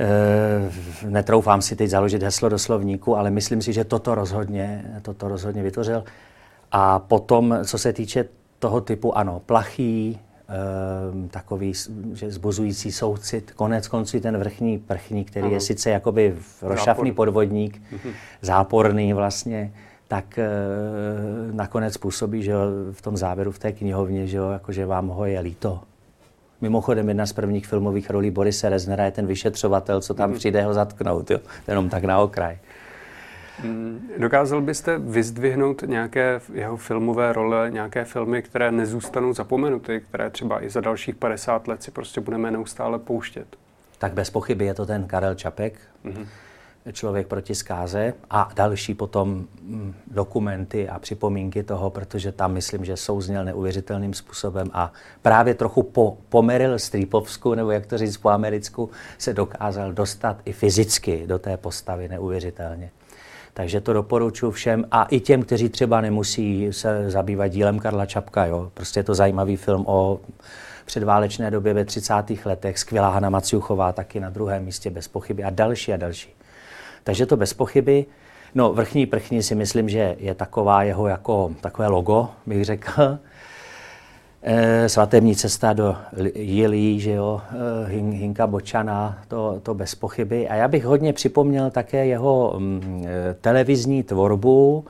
E, 0.00 1.08
netroufám 1.08 1.62
si 1.62 1.76
teď 1.76 1.90
založit 1.90 2.22
heslo 2.22 2.48
do 2.48 2.58
slovníku, 2.58 3.16
ale 3.16 3.30
myslím 3.30 3.62
si, 3.62 3.72
že 3.72 3.84
toto 3.84 4.14
rozhodně, 4.14 4.84
toto 5.02 5.28
rozhodně 5.28 5.62
vytvořil. 5.62 6.04
A 6.72 6.98
potom, 6.98 7.58
co 7.64 7.78
se 7.78 7.92
týče 7.92 8.24
toho 8.58 8.80
typu, 8.80 9.18
ano, 9.18 9.40
plachý, 9.46 10.20
takový 11.30 11.72
že 12.12 12.30
zbuzující 12.30 12.92
soucit, 12.92 13.52
konec 13.56 13.88
konců 13.88 14.20
ten 14.20 14.38
vrchní 14.38 14.78
prchní, 14.78 15.24
který 15.24 15.46
ano. 15.46 15.54
je 15.54 15.60
sice 15.60 15.90
jakoby 15.90 16.34
rošafný 16.62 17.10
Zápor. 17.10 17.14
podvodník, 17.14 17.82
mm-hmm. 17.92 18.12
záporný 18.42 19.12
vlastně, 19.12 19.72
tak 20.08 20.38
e, 20.38 20.48
nakonec 21.52 21.96
působí, 21.96 22.42
že 22.42 22.52
v 22.92 23.02
tom 23.02 23.16
závěru 23.16 23.52
v 23.52 23.58
té 23.58 23.72
knihovně, 23.72 24.26
že, 24.26 24.36
jo, 24.36 24.50
jako, 24.50 24.72
že 24.72 24.86
vám 24.86 25.08
ho 25.08 25.26
je 25.26 25.40
líto. 25.40 25.80
Mimochodem, 26.60 27.08
jedna 27.08 27.26
z 27.26 27.32
prvních 27.32 27.66
filmových 27.66 28.10
rolí 28.10 28.30
Borise 28.30 28.68
Reznera 28.68 29.04
je 29.04 29.10
ten 29.10 29.26
vyšetřovatel, 29.26 30.00
co 30.00 30.14
tam 30.14 30.30
mm. 30.30 30.36
přijde 30.36 30.62
ho 30.62 30.74
zatknout, 30.74 31.30
jo? 31.30 31.38
jenom 31.68 31.88
tak 31.88 32.04
na 32.04 32.18
okraj. 32.18 32.58
Mm, 33.64 34.10
dokázal 34.18 34.60
byste 34.60 34.98
vyzdvihnout 34.98 35.82
nějaké 35.82 36.40
jeho 36.52 36.76
filmové 36.76 37.32
role, 37.32 37.70
nějaké 37.70 38.04
filmy, 38.04 38.42
které 38.42 38.72
nezůstanou 38.72 39.32
zapomenuty, 39.32 40.00
které 40.08 40.30
třeba 40.30 40.64
i 40.64 40.70
za 40.70 40.80
dalších 40.80 41.14
50 41.14 41.68
let 41.68 41.82
si 41.82 41.90
prostě 41.90 42.20
budeme 42.20 42.50
neustále 42.50 42.98
pouštět? 42.98 43.46
Tak 43.98 44.12
bez 44.12 44.30
pochyby 44.30 44.64
je 44.64 44.74
to 44.74 44.86
ten 44.86 45.04
Karel 45.04 45.34
Čapek, 45.34 45.78
mm-hmm. 46.04 46.26
Člověk 46.92 47.26
proti 47.26 47.54
zkáze 47.54 48.14
a 48.30 48.50
další 48.54 48.94
potom 48.94 49.28
mm, 49.62 49.94
dokumenty 50.06 50.88
a 50.88 50.98
připomínky 50.98 51.62
toho, 51.62 51.90
protože 51.90 52.32
tam 52.32 52.52
myslím, 52.52 52.84
že 52.84 52.96
souzněl 52.96 53.44
neuvěřitelným 53.44 54.14
způsobem 54.14 54.70
a 54.72 54.92
právě 55.22 55.54
trochu 55.54 55.82
po, 55.82 56.18
pomeril 56.28 56.78
Střípovsku, 56.78 57.54
nebo 57.54 57.70
jak 57.70 57.86
to 57.86 57.98
říct 57.98 58.16
po 58.16 58.28
americku, 58.28 58.90
se 59.18 59.34
dokázal 59.34 59.92
dostat 59.92 60.36
i 60.44 60.52
fyzicky 60.52 61.26
do 61.26 61.38
té 61.38 61.56
postavy 61.56 62.08
neuvěřitelně. 62.08 62.90
Takže 63.56 63.80
to 63.80 63.92
doporučuji 63.92 64.50
všem 64.50 64.84
a 64.90 65.04
i 65.04 65.20
těm, 65.20 65.42
kteří 65.42 65.68
třeba 65.68 66.00
nemusí 66.00 66.72
se 66.72 67.10
zabývat 67.10 67.48
dílem 67.48 67.78
Karla 67.78 68.06
Čapka. 68.06 68.46
Jo. 68.46 68.70
Prostě 68.74 69.00
je 69.00 69.04
to 69.04 69.14
zajímavý 69.14 69.56
film 69.56 69.84
o 69.86 70.20
předválečné 70.84 71.50
době 71.50 71.74
ve 71.74 71.84
30. 71.84 72.14
letech. 72.44 72.78
Skvělá 72.78 73.10
Hana 73.10 73.30
Maciuchová 73.30 73.92
taky 73.92 74.20
na 74.20 74.30
druhém 74.30 74.64
místě 74.64 74.90
bez 74.90 75.08
pochyby 75.08 75.44
a 75.44 75.50
další 75.50 75.92
a 75.92 75.96
další. 75.96 76.30
Takže 77.04 77.26
to 77.26 77.36
bez 77.36 77.54
pochyby. 77.54 78.06
No, 78.54 78.72
vrchní 78.72 79.06
prchní 79.06 79.42
si 79.42 79.54
myslím, 79.54 79.88
že 79.88 80.16
je 80.18 80.34
taková 80.34 80.82
jeho 80.82 81.08
jako 81.08 81.54
takové 81.60 81.88
logo, 81.88 82.28
bych 82.46 82.64
řekl. 82.64 83.18
E, 84.48 84.88
svatební 84.88 85.36
cesta 85.36 85.72
do 85.72 85.96
Jilí, 86.34 87.00
že 87.00 87.10
jo, 87.10 87.40
e, 87.86 87.88
Hinka 87.90 88.46
Bočana, 88.46 89.18
to, 89.28 89.60
to 89.62 89.74
bez 89.74 89.94
pochyby. 89.94 90.48
A 90.48 90.54
já 90.54 90.68
bych 90.68 90.84
hodně 90.84 91.12
připomněl 91.12 91.70
také 91.70 92.06
jeho 92.06 92.54
mm, 92.58 93.04
e, 93.06 93.34
televizní 93.34 94.02
tvorbu, 94.02 94.84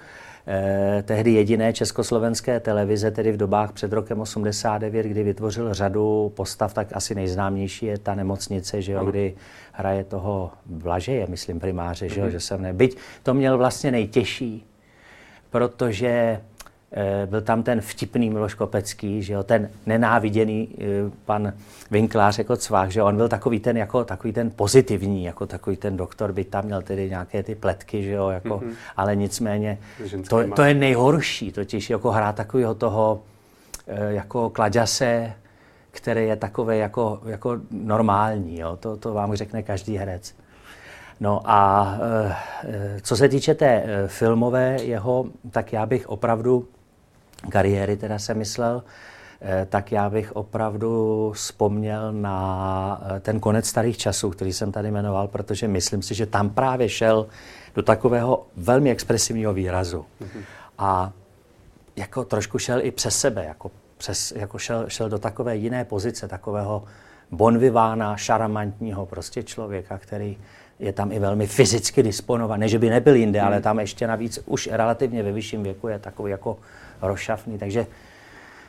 eh, 0.46 1.02
tehdy 1.06 1.32
jediné 1.32 1.72
československé 1.72 2.60
televize, 2.60 3.10
tedy 3.10 3.32
v 3.32 3.36
dobách 3.36 3.72
před 3.72 3.92
rokem 3.92 4.20
89, 4.20 5.06
kdy 5.06 5.22
vytvořil 5.22 5.74
řadu 5.74 6.32
postav, 6.36 6.74
tak 6.74 6.88
asi 6.92 7.14
nejznámější 7.14 7.86
je 7.86 7.98
ta 7.98 8.14
nemocnice, 8.14 8.82
že 8.82 8.92
jo, 8.92 9.04
kdy 9.04 9.34
hraje 9.72 10.04
toho 10.04 10.50
Blažeje, 10.66 11.26
myslím 11.28 11.60
primáře, 11.60 12.08
že, 12.08 12.20
jo, 12.20 12.26
mm-hmm. 12.26 12.30
že 12.30 12.40
jsem 12.40 12.62
ne. 12.62 12.72
Byť 12.72 12.96
to 13.22 13.34
měl 13.34 13.58
vlastně 13.58 13.90
nejtěžší, 13.90 14.66
protože 15.50 16.40
Eh, 16.55 16.55
byl 17.26 17.42
tam 17.42 17.62
ten 17.62 17.80
vtipný 17.80 18.30
Miloš 18.30 18.54
Kopecký, 18.54 19.22
že 19.22 19.32
jo, 19.32 19.42
ten 19.42 19.70
nenáviděný 19.86 20.68
eh, 20.78 20.84
pan 21.24 21.52
Vinklář 21.90 22.38
jako 22.38 22.56
cvách, 22.56 22.90
že 22.90 23.00
jo, 23.00 23.06
on 23.06 23.16
byl 23.16 23.28
takový 23.28 23.60
ten, 23.60 23.76
jako, 23.76 24.04
takový 24.04 24.32
ten 24.32 24.50
pozitivní, 24.50 25.24
jako 25.24 25.46
takový 25.46 25.76
ten 25.76 25.96
doktor, 25.96 26.32
by 26.32 26.44
tam 26.44 26.64
měl 26.64 26.82
tedy 26.82 27.10
nějaké 27.10 27.42
ty 27.42 27.54
pletky, 27.54 28.02
že 28.02 28.10
jo, 28.10 28.28
jako, 28.28 28.58
mm-hmm. 28.58 28.72
ale 28.96 29.16
nicméně 29.16 29.78
to, 30.28 30.48
to, 30.54 30.62
je 30.62 30.74
nejhorší, 30.74 31.52
totiž 31.52 31.90
jako 31.90 32.10
hrát 32.10 32.36
takového 32.36 32.74
toho 32.74 33.22
eh, 33.86 34.12
jako 34.12 34.50
klaďase, 34.50 35.32
který 35.90 36.26
je 36.26 36.36
takový 36.36 36.78
jako, 36.78 37.20
jako 37.26 37.60
normální, 37.70 38.58
jo, 38.58 38.76
to, 38.80 38.96
to 38.96 39.14
vám 39.14 39.34
řekne 39.34 39.62
každý 39.62 39.96
herec. 39.96 40.34
No 41.20 41.40
a 41.44 41.98
co 43.02 43.16
se 43.16 43.28
týče 43.28 43.54
té 43.54 43.84
filmové 44.06 44.76
jeho, 44.82 45.26
tak 45.50 45.72
já 45.72 45.86
bych 45.86 46.08
opravdu 46.08 46.68
kariéry 47.50 47.96
teda 47.96 48.18
jsem 48.18 48.38
myslel, 48.38 48.82
eh, 49.40 49.66
tak 49.70 49.92
já 49.92 50.10
bych 50.10 50.36
opravdu 50.36 51.32
vzpomněl 51.34 52.12
na 52.12 53.00
eh, 53.16 53.20
ten 53.20 53.40
konec 53.40 53.66
starých 53.66 53.98
časů, 53.98 54.30
který 54.30 54.52
jsem 54.52 54.72
tady 54.72 54.90
jmenoval, 54.90 55.28
protože 55.28 55.68
myslím 55.68 56.02
si, 56.02 56.14
že 56.14 56.26
tam 56.26 56.50
právě 56.50 56.88
šel 56.88 57.26
do 57.74 57.82
takového 57.82 58.46
velmi 58.56 58.90
expresivního 58.90 59.54
výrazu. 59.54 60.06
Mm-hmm. 60.20 60.42
A 60.78 61.12
jako 61.96 62.24
trošku 62.24 62.58
šel 62.58 62.80
i 62.82 62.90
přes 62.90 63.18
sebe, 63.18 63.44
jako, 63.44 63.70
přes, 63.96 64.32
jako 64.36 64.58
šel, 64.58 64.84
šel 64.88 65.08
do 65.08 65.18
takové 65.18 65.56
jiné 65.56 65.84
pozice, 65.84 66.28
takového 66.28 66.84
bonvivána, 67.30 68.16
šarmantního 68.16 69.06
prostě 69.06 69.42
člověka, 69.42 69.98
který 69.98 70.38
je 70.78 70.92
tam 70.92 71.12
i 71.12 71.18
velmi 71.18 71.46
fyzicky 71.46 72.02
disponovaný. 72.02 72.60
Ne, 72.60 72.68
že 72.68 72.78
by 72.78 72.90
nebyl 72.90 73.14
jinde, 73.14 73.40
mm. 73.40 73.46
ale 73.46 73.60
tam 73.60 73.80
ještě 73.80 74.06
navíc 74.06 74.38
už 74.46 74.68
relativně 74.72 75.22
ve 75.22 75.32
vyšším 75.32 75.62
věku 75.62 75.88
je 75.88 75.98
takový 75.98 76.30
jako 76.30 76.58
rozšafný, 77.02 77.58
takže 77.58 77.86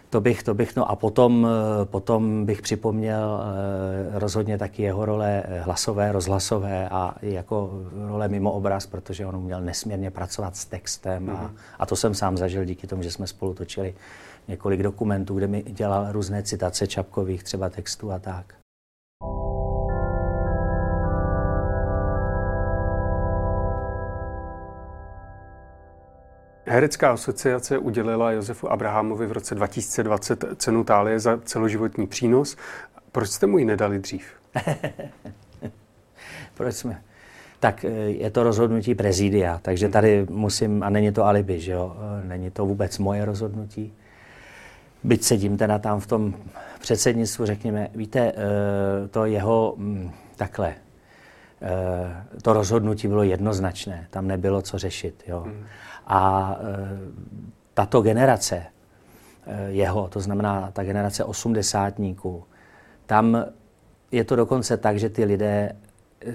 to 0.10 0.22
bych, 0.22 0.44
to 0.44 0.54
bych, 0.54 0.76
no 0.76 0.92
a 0.92 0.96
potom, 0.96 1.48
eh, 1.48 1.86
potom 1.86 2.46
bych 2.46 2.62
připomněl 2.62 3.42
eh, 3.42 4.20
rozhodně 4.20 4.58
taky 4.58 4.84
jeho 4.84 5.06
role 5.06 5.44
eh, 5.46 5.60
hlasové, 5.60 6.12
rozhlasové 6.12 6.90
a 6.90 7.16
jako 7.22 7.72
role 8.08 8.28
mimo 8.28 8.52
obraz, 8.52 8.86
protože 8.86 9.26
on 9.26 9.36
uměl 9.36 9.62
nesmírně 9.62 10.12
pracovat 10.12 10.56
s 10.56 10.66
textem 10.66 11.30
a, 11.30 11.34
mhm. 11.34 11.56
a 11.80 11.86
to 11.86 11.96
jsem 11.96 12.14
sám 12.14 12.38
zažil 12.38 12.66
díky 12.66 12.88
tomu, 12.88 13.04
že 13.04 13.12
jsme 13.12 13.28
spolu 13.28 13.54
točili 13.54 13.94
několik 14.48 14.84
dokumentů, 14.84 15.36
kde 15.36 15.48
mi 15.48 15.64
dělal 15.64 16.12
různé 16.12 16.44
citace 16.44 16.88
Čapkových 16.88 17.44
třeba 17.44 17.70
textů 17.70 18.12
a 18.12 18.20
tak. 18.20 18.54
Herecká 26.70 27.12
asociace 27.12 27.78
udělila 27.78 28.32
Josefu 28.32 28.72
Abrahamovi 28.72 29.28
v 29.28 29.32
roce 29.32 29.56
2020 29.56 30.46
cenu 30.56 30.84
Tálie 30.84 31.20
za 31.20 31.40
celoživotní 31.46 32.08
přínos. 32.08 32.58
Proč 33.12 33.30
jste 33.30 33.48
mu 33.48 33.58
ji 33.58 33.66
nedali 33.66 34.00
dřív? 34.00 34.26
Proč 36.54 36.76
jsme? 36.76 37.02
Tak 37.60 37.86
eh, 37.86 37.90
je 38.10 38.32
to 38.32 38.44
rozhodnutí 38.44 38.96
prezidia, 38.96 39.60
takže 39.62 39.90
tady 39.90 40.26
musím, 40.30 40.84
a 40.84 40.90
není 40.90 41.12
to 41.12 41.26
alibi, 41.26 41.60
že 41.60 41.72
jo? 41.72 41.96
Eh, 42.00 42.28
není 42.28 42.52
to 42.52 42.66
vůbec 42.66 42.98
moje 42.98 43.26
rozhodnutí. 43.26 43.94
byť 45.04 45.24
sedím 45.24 45.58
teda 45.58 45.80
tam 45.80 46.00
v 46.00 46.08
tom 46.08 46.34
předsednictvu, 46.80 47.46
řekněme, 47.46 47.88
víte, 47.96 48.34
to 49.12 49.26
jeho 49.26 49.74
mm, 49.78 50.12
takhle, 50.36 50.76
to 52.42 52.54
rozhodnutí 52.54 53.08
bylo 53.08 53.24
jednoznačné, 53.24 54.08
tam 54.10 54.28
nebylo 54.28 54.62
co 54.62 54.78
řešit. 54.78 55.24
Jo. 55.28 55.40
Hmm. 55.40 55.66
A 56.08 56.56
tato 57.74 58.02
generace 58.02 58.64
jeho, 59.68 60.08
to 60.08 60.20
znamená 60.20 60.72
ta 60.74 60.84
generace 60.84 61.24
osmdesátníků, 61.24 62.44
tam 63.06 63.46
je 64.12 64.24
to 64.24 64.36
dokonce 64.36 64.78
tak, 64.78 65.00
že 65.00 65.10
ty 65.10 65.24
lidé 65.24 65.76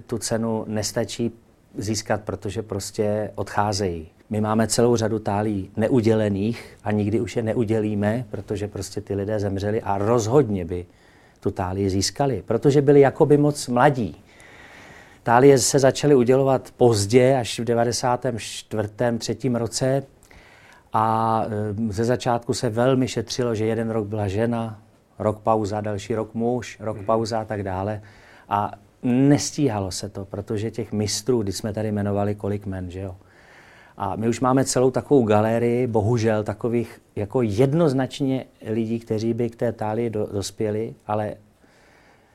tu 0.07 0.19
cenu 0.19 0.65
nestačí 0.69 1.33
získat, 1.77 2.21
protože 2.23 2.63
prostě 2.63 3.31
odcházejí. 3.35 4.09
My 4.31 4.41
máme 4.41 4.67
celou 4.67 4.97
řadu 4.97 5.19
tálí 5.19 5.71
neudělených 5.77 6.79
a 6.85 6.93
nikdy 6.93 7.21
už 7.21 7.37
je 7.37 7.43
neudělíme, 7.43 8.25
protože 8.31 8.69
prostě 8.69 9.01
ty 9.01 9.15
lidé 9.15 9.41
zemřeli 9.41 9.83
a 9.83 9.99
rozhodně 9.99 10.65
by 10.65 10.87
tu 11.41 11.51
tálii 11.51 11.91
získali, 11.91 12.43
protože 12.47 12.83
byli 12.83 13.01
jakoby 13.01 13.37
moc 13.37 13.69
mladí. 13.69 14.22
Tálie 15.23 15.59
se 15.59 15.79
začaly 15.79 16.15
udělovat 16.15 16.71
pozdě, 16.77 17.37
až 17.37 17.61
v 17.61 17.65
94. 17.65 18.89
3. 19.19 19.49
roce 19.49 20.03
a 20.93 21.45
e, 21.89 21.93
ze 21.93 22.05
začátku 22.05 22.55
se 22.55 22.71
velmi 22.71 23.09
šetřilo, 23.09 23.55
že 23.55 23.65
jeden 23.65 23.91
rok 23.91 24.07
byla 24.07 24.29
žena, 24.29 24.83
rok 25.19 25.39
pauza, 25.39 25.81
další 25.81 26.15
rok 26.15 26.35
muž, 26.35 26.77
rok 26.81 26.97
mhm. 26.97 27.07
pauza 27.07 27.41
a 27.41 27.45
tak 27.45 27.63
dále. 27.63 28.03
A 28.49 28.73
nestíhalo 29.03 29.91
se 29.91 30.09
to, 30.09 30.25
protože 30.25 30.71
těch 30.71 30.93
mistrů, 30.93 31.43
když 31.43 31.57
jsme 31.57 31.73
tady 31.73 31.89
jmenovali 31.89 32.35
kolik 32.35 32.67
men, 32.67 32.91
že 32.91 33.01
jo. 33.01 33.17
A 33.97 34.17
my 34.17 34.29
už 34.29 34.41
máme 34.41 34.65
celou 34.65 34.91
takovou 34.91 35.25
galerii, 35.25 35.87
bohužel, 35.87 36.45
takových 36.45 37.01
jako 37.17 37.43
jednoznačně 37.43 38.47
lidí, 38.67 38.99
kteří 38.99 39.35
by 39.35 39.51
k 39.51 39.57
té 39.57 39.73
tálii 39.73 40.11
do, 40.11 40.29
dospěli, 40.33 40.95
ale 41.07 41.35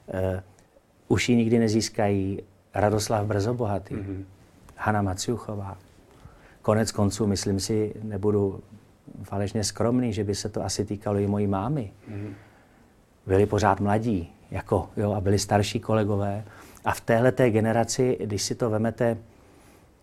uh, 0.08 0.40
už 1.08 1.30
ji 1.30 1.36
nikdy 1.36 1.60
nezískají. 1.60 2.40
Radoslav 2.78 3.26
Brzobohatý, 3.26 3.96
mm-hmm. 3.96 4.24
Hanna 4.76 5.02
Maciuchová. 5.02 5.78
Konec 6.62 6.92
konců, 6.92 7.28
myslím 7.28 7.60
si, 7.60 7.94
nebudu 8.04 8.60
falešně 9.24 9.64
skromný, 9.64 10.14
že 10.14 10.24
by 10.24 10.36
se 10.36 10.50
to 10.50 10.66
asi 10.66 10.86
týkalo 10.86 11.18
i 11.18 11.28
mojí 11.28 11.48
mámy. 11.48 11.92
Mm-hmm. 12.12 12.34
Byli 13.26 13.46
pořád 13.46 13.80
mladí, 13.80 14.34
jako, 14.52 14.90
jo, 14.98 15.12
a 15.12 15.22
byli 15.22 15.40
starší 15.40 15.80
kolegové. 15.80 16.44
A 16.86 16.94
v 16.94 17.02
téhle 17.02 17.32
té 17.32 17.50
generaci, 17.50 18.18
když 18.24 18.44
si 18.44 18.56
to 18.56 18.70
vemete, 18.70 19.18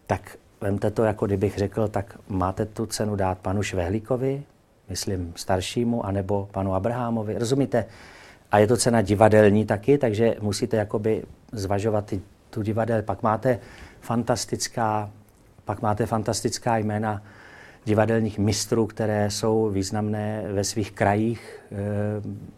tak 0.07 0.37
vemte 0.61 0.91
to, 0.91 1.05
jako 1.05 1.27
kdybych 1.27 1.59
řekl, 1.59 1.89
tak 1.89 2.19
máte 2.29 2.67
tu 2.67 2.87
cenu 2.87 3.17
dát 3.17 3.39
panu 3.39 3.63
Švehlíkovi, 3.63 4.43
myslím 4.89 5.33
staršímu, 5.37 6.07
anebo 6.07 6.49
panu 6.53 6.75
Abrahamovi. 6.75 7.39
Rozumíte? 7.39 7.85
A 8.51 8.59
je 8.59 8.67
to 8.67 8.77
cena 8.77 9.03
divadelní 9.03 9.65
taky, 9.65 9.99
takže 9.99 10.37
musíte 10.41 10.77
jakoby 10.77 11.23
zvažovat 11.53 12.07
ty, 12.07 12.21
tu 12.55 12.63
divadel. 12.63 13.03
Pak 13.03 13.23
máte 13.23 13.59
fantastická, 14.01 15.11
pak 15.65 15.83
máte 15.83 16.07
fantastická 16.07 16.77
jména 16.77 17.23
divadelních 17.85 18.39
mistrů, 18.39 18.87
které 18.87 19.31
jsou 19.31 19.71
významné 19.71 20.45
ve 20.53 20.65
svých 20.65 20.93
krajích. 20.93 21.61
Eh, 21.73 21.77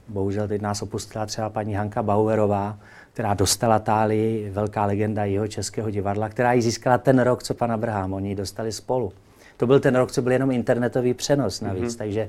bohužel 0.08 0.48
teď 0.48 0.62
nás 0.62 0.82
opustila 0.82 1.26
třeba 1.26 1.50
paní 1.50 1.74
Hanka 1.74 2.02
Bauerová, 2.02 2.78
která 3.12 3.34
dostala 3.34 3.78
Tálii, 3.78 4.50
velká 4.50 4.86
legenda 4.86 5.24
jeho 5.24 5.48
českého 5.48 5.90
divadla, 5.90 6.28
která 6.28 6.52
ji 6.52 6.62
získala 6.62 6.98
ten 6.98 7.18
rok, 7.18 7.42
co 7.42 7.54
pan 7.54 7.72
Abraham. 7.72 8.12
Oni 8.12 8.28
ji 8.28 8.34
dostali 8.34 8.72
spolu. 8.72 9.12
To 9.56 9.66
byl 9.66 9.80
ten 9.80 9.96
rok, 9.96 10.12
co 10.12 10.22
byl 10.22 10.32
jenom 10.32 10.50
internetový 10.50 11.14
přenos 11.14 11.60
navíc, 11.60 11.94
mm-hmm. 11.94 11.98
takže 11.98 12.28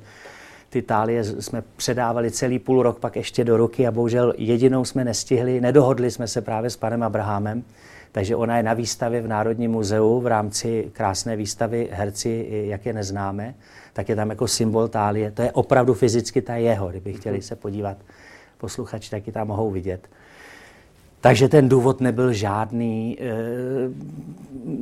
ty 0.69 0.81
tálie 0.81 1.23
jsme 1.23 1.63
předávali 1.75 2.31
celý 2.31 2.59
půl 2.59 2.83
rok 2.83 2.99
pak 2.99 3.15
ještě 3.15 3.43
do 3.43 3.57
ruky 3.57 3.87
a 3.87 3.91
bohužel 3.91 4.33
jedinou 4.37 4.85
jsme 4.85 5.05
nestihli, 5.05 5.61
nedohodli 5.61 6.11
jsme 6.11 6.27
se 6.27 6.41
právě 6.41 6.69
s 6.69 6.77
panem 6.77 7.03
Abrahamem, 7.03 7.63
takže 8.11 8.35
ona 8.35 8.57
je 8.57 8.63
na 8.63 8.73
výstavě 8.73 9.21
v 9.21 9.27
Národním 9.27 9.71
muzeu 9.71 10.19
v 10.19 10.27
rámci 10.27 10.89
krásné 10.93 11.35
výstavy 11.35 11.89
Herci, 11.91 12.47
jak 12.51 12.85
je 12.85 12.93
neznáme, 12.93 13.55
tak 13.93 14.09
je 14.09 14.15
tam 14.15 14.29
jako 14.29 14.47
symbol 14.47 14.87
tálie. 14.87 15.31
To 15.31 15.41
je 15.41 15.51
opravdu 15.51 15.93
fyzicky 15.93 16.41
ta 16.41 16.55
jeho, 16.55 16.87
kdyby 16.87 17.13
chtěli 17.13 17.41
se 17.41 17.55
podívat 17.55 17.97
posluchači, 18.57 19.11
taky 19.11 19.31
tam 19.31 19.47
mohou 19.47 19.71
vidět. 19.71 20.09
Takže 21.21 21.49
ten 21.49 21.69
důvod 21.69 22.01
nebyl 22.01 22.33
žádný 22.33 23.17
e, 23.19 23.25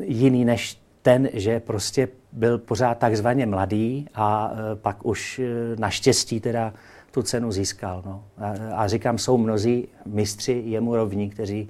jiný 0.03 0.45
než 0.45 0.84
ten, 1.05 1.29
že 1.33 1.59
prostě 1.59 2.07
byl 2.31 2.57
pořád 2.57 2.97
takzvaně 2.97 3.45
mladý 3.45 4.07
a 4.15 4.51
e, 4.51 4.75
pak 4.75 5.05
už 5.05 5.39
e, 5.39 5.45
naštěstí 5.79 6.39
teda 6.39 6.73
tu 7.11 7.21
cenu 7.21 7.51
získal. 7.51 8.03
No. 8.05 8.23
A, 8.37 8.53
a 8.75 8.87
říkám, 8.87 9.17
jsou 9.17 9.37
mnozí 9.37 9.87
mistři 10.05 10.63
jemu 10.65 10.95
rovní, 10.95 11.29
kteří 11.29 11.69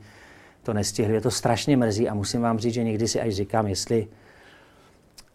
to 0.63 0.74
nestihli. 0.74 1.13
Je 1.13 1.21
to 1.21 1.32
strašně 1.32 1.78
mrzí 1.78 2.10
a 2.10 2.13
musím 2.13 2.41
vám 2.41 2.60
říct, 2.60 2.74
že 2.74 2.84
někdy 2.84 3.08
si 3.08 3.21
až 3.21 3.34
říkám, 3.34 3.67
jestli 3.67 4.08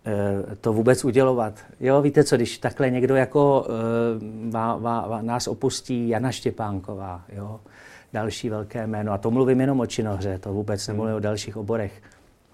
e, 0.07 0.57
to 0.57 0.73
vůbec 0.73 1.05
udělovat. 1.05 1.55
Jo, 1.81 2.03
víte 2.03 2.25
co, 2.25 2.37
když 2.37 2.59
takhle 2.59 2.91
někdo 2.91 3.17
jako 3.17 3.67
e, 3.69 4.51
vá, 4.51 4.77
vá, 4.77 5.07
vá, 5.09 5.23
nás 5.23 5.49
opustí 5.49 6.09
Jana 6.09 6.33
Štěpánková, 6.33 7.25
jo, 7.33 7.61
další 8.13 8.49
velké 8.49 8.87
jméno. 8.87 9.13
A 9.13 9.19
to 9.19 9.31
mluvím 9.31 9.61
jenom 9.61 9.81
o 9.81 9.87
činohře, 9.87 10.39
to 10.39 10.53
vůbec 10.53 10.89
nemluvím 10.89 11.15
o 11.15 11.21
dalších 11.21 11.57
oborech. 11.57 12.03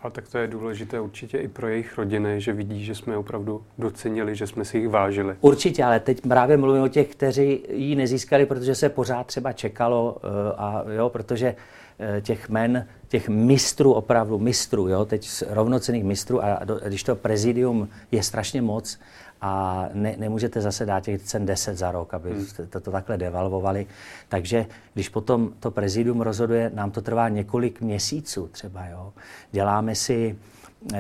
A 0.07 0.11
tak 0.11 0.29
to 0.29 0.39
je 0.39 0.47
důležité 0.47 1.01
určitě 1.01 1.39
i 1.39 1.49
pro 1.49 1.69
jejich 1.69 1.99
rodiny, 1.99 2.41
že 2.41 2.53
vidí, 2.53 2.85
že 2.85 2.95
jsme 2.95 3.17
opravdu 3.17 3.63
docenili, 3.79 4.37
že 4.37 4.47
jsme 4.47 4.65
si 4.65 4.79
jich 4.79 4.89
vážili. 4.89 5.35
Určitě, 5.41 5.85
ale 5.85 6.01
teď 6.01 6.21
právě 6.21 6.57
mluvím 6.57 6.83
o 6.83 6.89
těch, 6.89 7.09
kteří 7.09 7.65
ji 7.71 7.95
nezískali, 7.97 8.47
protože 8.47 8.75
se 8.75 8.89
pořád 8.89 9.27
třeba 9.27 9.53
čekalo, 9.53 10.17
eh, 10.17 10.55
a 10.57 10.85
jo, 10.97 11.09
protože 11.09 11.55
eh, 11.99 12.21
těch 12.21 12.49
men, 12.49 12.87
těch 13.09 13.29
mistrů, 13.29 13.93
opravdu 13.93 14.39
mistrů, 14.39 14.89
jo, 14.89 15.05
teď 15.05 15.29
rovnocených 15.49 16.05
mistrů, 16.05 16.45
a 16.45 16.61
když 16.89 17.03
to 17.03 17.17
prezidium 17.17 17.89
je 18.13 18.23
strašně 18.23 18.63
moc, 18.63 18.99
a 19.41 19.85
ne, 19.93 20.15
nemůžete 20.19 20.61
zase 20.61 20.87
dát 20.87 21.01
těch 21.01 21.23
cen 21.23 21.47
10 21.47 21.79
za 21.79 21.93
rok, 21.93 22.15
aby 22.15 22.31
hmm. 22.31 22.47
to, 22.71 22.81
to 22.81 22.91
takhle 22.91 23.19
devalvovali. 23.19 23.87
Takže 24.29 24.67
když 24.95 25.09
potom 25.09 25.53
to 25.61 25.71
prezidium 25.71 26.21
rozhoduje, 26.21 26.71
nám 26.75 26.91
to 26.91 27.03
trvá 27.03 27.29
několik 27.29 27.81
měsíců 27.81 28.49
třeba. 28.53 28.87
Jo. 28.87 29.13
Děláme 29.53 29.95
si 29.95 30.37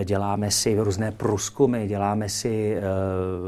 děláme 0.04 0.50
si 0.50 0.80
různé 0.80 1.12
průzkumy, 1.12 1.86
děláme 1.88 2.28
si 2.28 2.76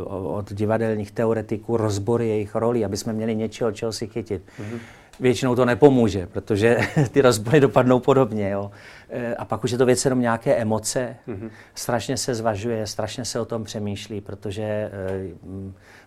uh, 0.07 0.37
od 0.37 0.53
divadelních 0.53 1.11
teoretiků 1.11 1.77
rozbory 1.77 2.29
jejich 2.29 2.55
rolí, 2.55 2.85
aby 2.85 2.97
jsme 2.97 3.13
měli 3.13 3.37
něčeho, 3.37 3.73
čeho 3.73 3.93
si 3.93 4.07
chytit. 4.07 4.43
Mm-hmm 4.61 4.79
většinou 5.21 5.55
to 5.55 5.65
nepomůže, 5.65 6.27
protože 6.27 6.79
ty 7.13 7.21
rozbory 7.21 7.61
dopadnou 7.61 8.01
podobně. 8.01 8.51
Jo. 8.51 8.71
E, 9.11 9.35
a 9.35 9.45
pak 9.45 9.65
už 9.65 9.71
je 9.71 9.79
to 9.79 9.87
věc 9.87 10.05
jenom 10.05 10.21
nějaké 10.21 10.57
emoce. 10.57 11.17
Mm-hmm. 11.29 11.51
Strašně 11.75 12.17
se 12.17 12.35
zvažuje, 12.35 12.87
strašně 12.87 13.25
se 13.25 13.41
o 13.41 13.45
tom 13.45 13.65
přemýšlí, 13.65 14.21
protože 14.21 14.63
e, 14.63 14.91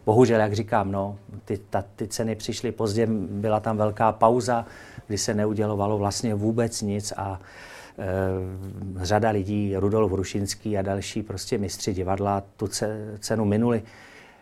bohužel, 0.05 0.39
jak 0.39 0.53
říkám, 0.53 0.91
no, 0.91 1.17
ty, 1.45 1.59
ta, 1.69 1.83
ty 1.95 2.07
ceny 2.07 2.35
přišly 2.35 2.71
pozdě, 2.71 3.07
byla 3.29 3.59
tam 3.59 3.77
velká 3.77 4.11
pauza, 4.11 4.65
kdy 5.07 5.17
se 5.17 5.33
neudělovalo 5.33 5.97
vlastně 5.97 6.35
vůbec 6.35 6.81
nic 6.81 7.13
a 7.17 7.39
e, 7.99 9.05
řada 9.05 9.29
lidí, 9.29 9.75
Rudolf 9.77 10.11
Hrušinský 10.11 10.77
a 10.77 10.81
další 10.81 11.23
prostě 11.23 11.57
mistři 11.57 11.93
divadla 11.93 12.43
tu 12.57 12.67
cenu 13.19 13.45
minuli. 13.45 13.83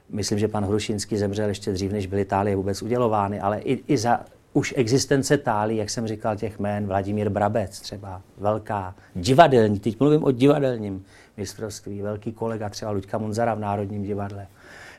Myslím, 0.10 0.40
že 0.40 0.48
pan 0.48 0.66
Hrušinský 0.66 1.18
zemřel 1.18 1.48
ještě 1.48 1.72
dřív, 1.72 1.92
než 1.92 2.06
byly 2.06 2.22
Itálie 2.22 2.56
vůbec 2.56 2.82
udělovány, 2.82 3.40
ale 3.40 3.60
i, 3.60 3.94
i 3.94 3.98
za 3.98 4.20
už 4.54 4.74
existence 4.78 5.38
tálí, 5.38 5.78
jak 5.78 5.90
jsem 5.90 6.08
říkal, 6.08 6.36
těch 6.36 6.60
jmén, 6.60 6.88
Vladimír 6.88 7.30
Brabec 7.30 7.80
třeba, 7.80 8.22
velká, 8.38 8.96
divadelní, 9.16 9.80
teď 9.80 10.00
mluvím 10.00 10.24
o 10.24 10.32
divadelním 10.32 11.06
mistrovství, 11.38 12.02
velký 12.02 12.32
kolega 12.32 12.70
třeba 12.70 12.92
Luďka 12.92 13.18
Munzara 13.18 13.54
v 13.54 13.60
Národním 13.60 14.04
divadle. 14.04 14.48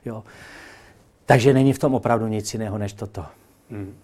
Jo. 0.05 0.25
Takže 1.27 1.55
není 1.55 1.73
v 1.73 1.79
tom 1.79 1.95
opravdu 1.95 2.27
nic 2.27 2.53
jiného 2.55 2.79
než 2.79 2.93
toto. 2.93 3.27
Hmm. 3.71 3.95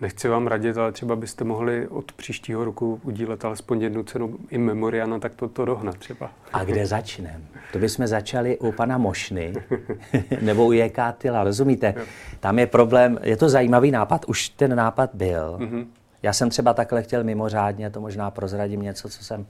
Nechci 0.00 0.28
vám 0.28 0.46
radit, 0.46 0.78
ale 0.78 0.92
třeba 0.92 1.16
byste 1.16 1.44
mohli 1.44 1.88
od 1.88 2.12
příštího 2.12 2.64
roku 2.64 3.00
udílet 3.02 3.44
alespoň 3.44 3.82
jednu 3.82 4.02
cenu 4.02 4.38
i 4.50 4.58
memoriana, 4.58 5.18
tak 5.18 5.34
to, 5.34 5.48
to 5.48 5.64
dohnat 5.64 5.96
třeba. 5.96 6.30
A 6.52 6.64
kde 6.64 6.86
začneme? 6.86 7.40
To 7.72 7.78
bychom 7.78 8.06
začali 8.06 8.58
u 8.58 8.72
pana 8.72 8.98
Mošny 8.98 9.52
nebo 10.40 10.66
u 10.66 10.72
J.K. 10.72 11.12
Tyla, 11.12 11.44
rozumíte? 11.44 11.94
Tam 12.40 12.58
je 12.58 12.66
problém, 12.66 13.18
je 13.22 13.36
to 13.36 13.48
zajímavý 13.48 13.90
nápad, 13.90 14.24
už 14.24 14.48
ten 14.48 14.76
nápad 14.76 15.10
byl. 15.14 15.58
Mm-hmm. 15.58 15.86
Já 16.22 16.32
jsem 16.32 16.50
třeba 16.50 16.74
takhle 16.74 17.02
chtěl 17.02 17.24
mimořádně, 17.24 17.90
to 17.90 18.00
možná 18.00 18.30
prozradím 18.30 18.82
něco, 18.82 19.08
co 19.08 19.24
jsem 19.24 19.46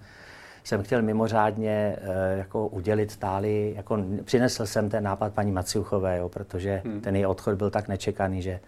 jsem 0.65 0.83
chtěl 0.83 1.03
mimořádně 1.03 1.97
uh, 2.01 2.39
jako 2.39 2.69
udělit 2.69 3.17
táli, 3.17 3.73
jako 3.77 3.99
přinesl 4.25 4.67
jsem 4.67 4.91
ten 4.91 5.05
nápad 5.05 5.35
paní 5.35 5.53
Maciuchové, 5.53 6.19
jo, 6.19 6.29
protože 6.29 6.83
hmm. 6.85 7.01
ten 7.01 7.17
její 7.17 7.27
odchod 7.27 7.55
byl 7.55 7.71
tak 7.71 7.89
nečekaný, 7.89 8.43
že 8.43 8.61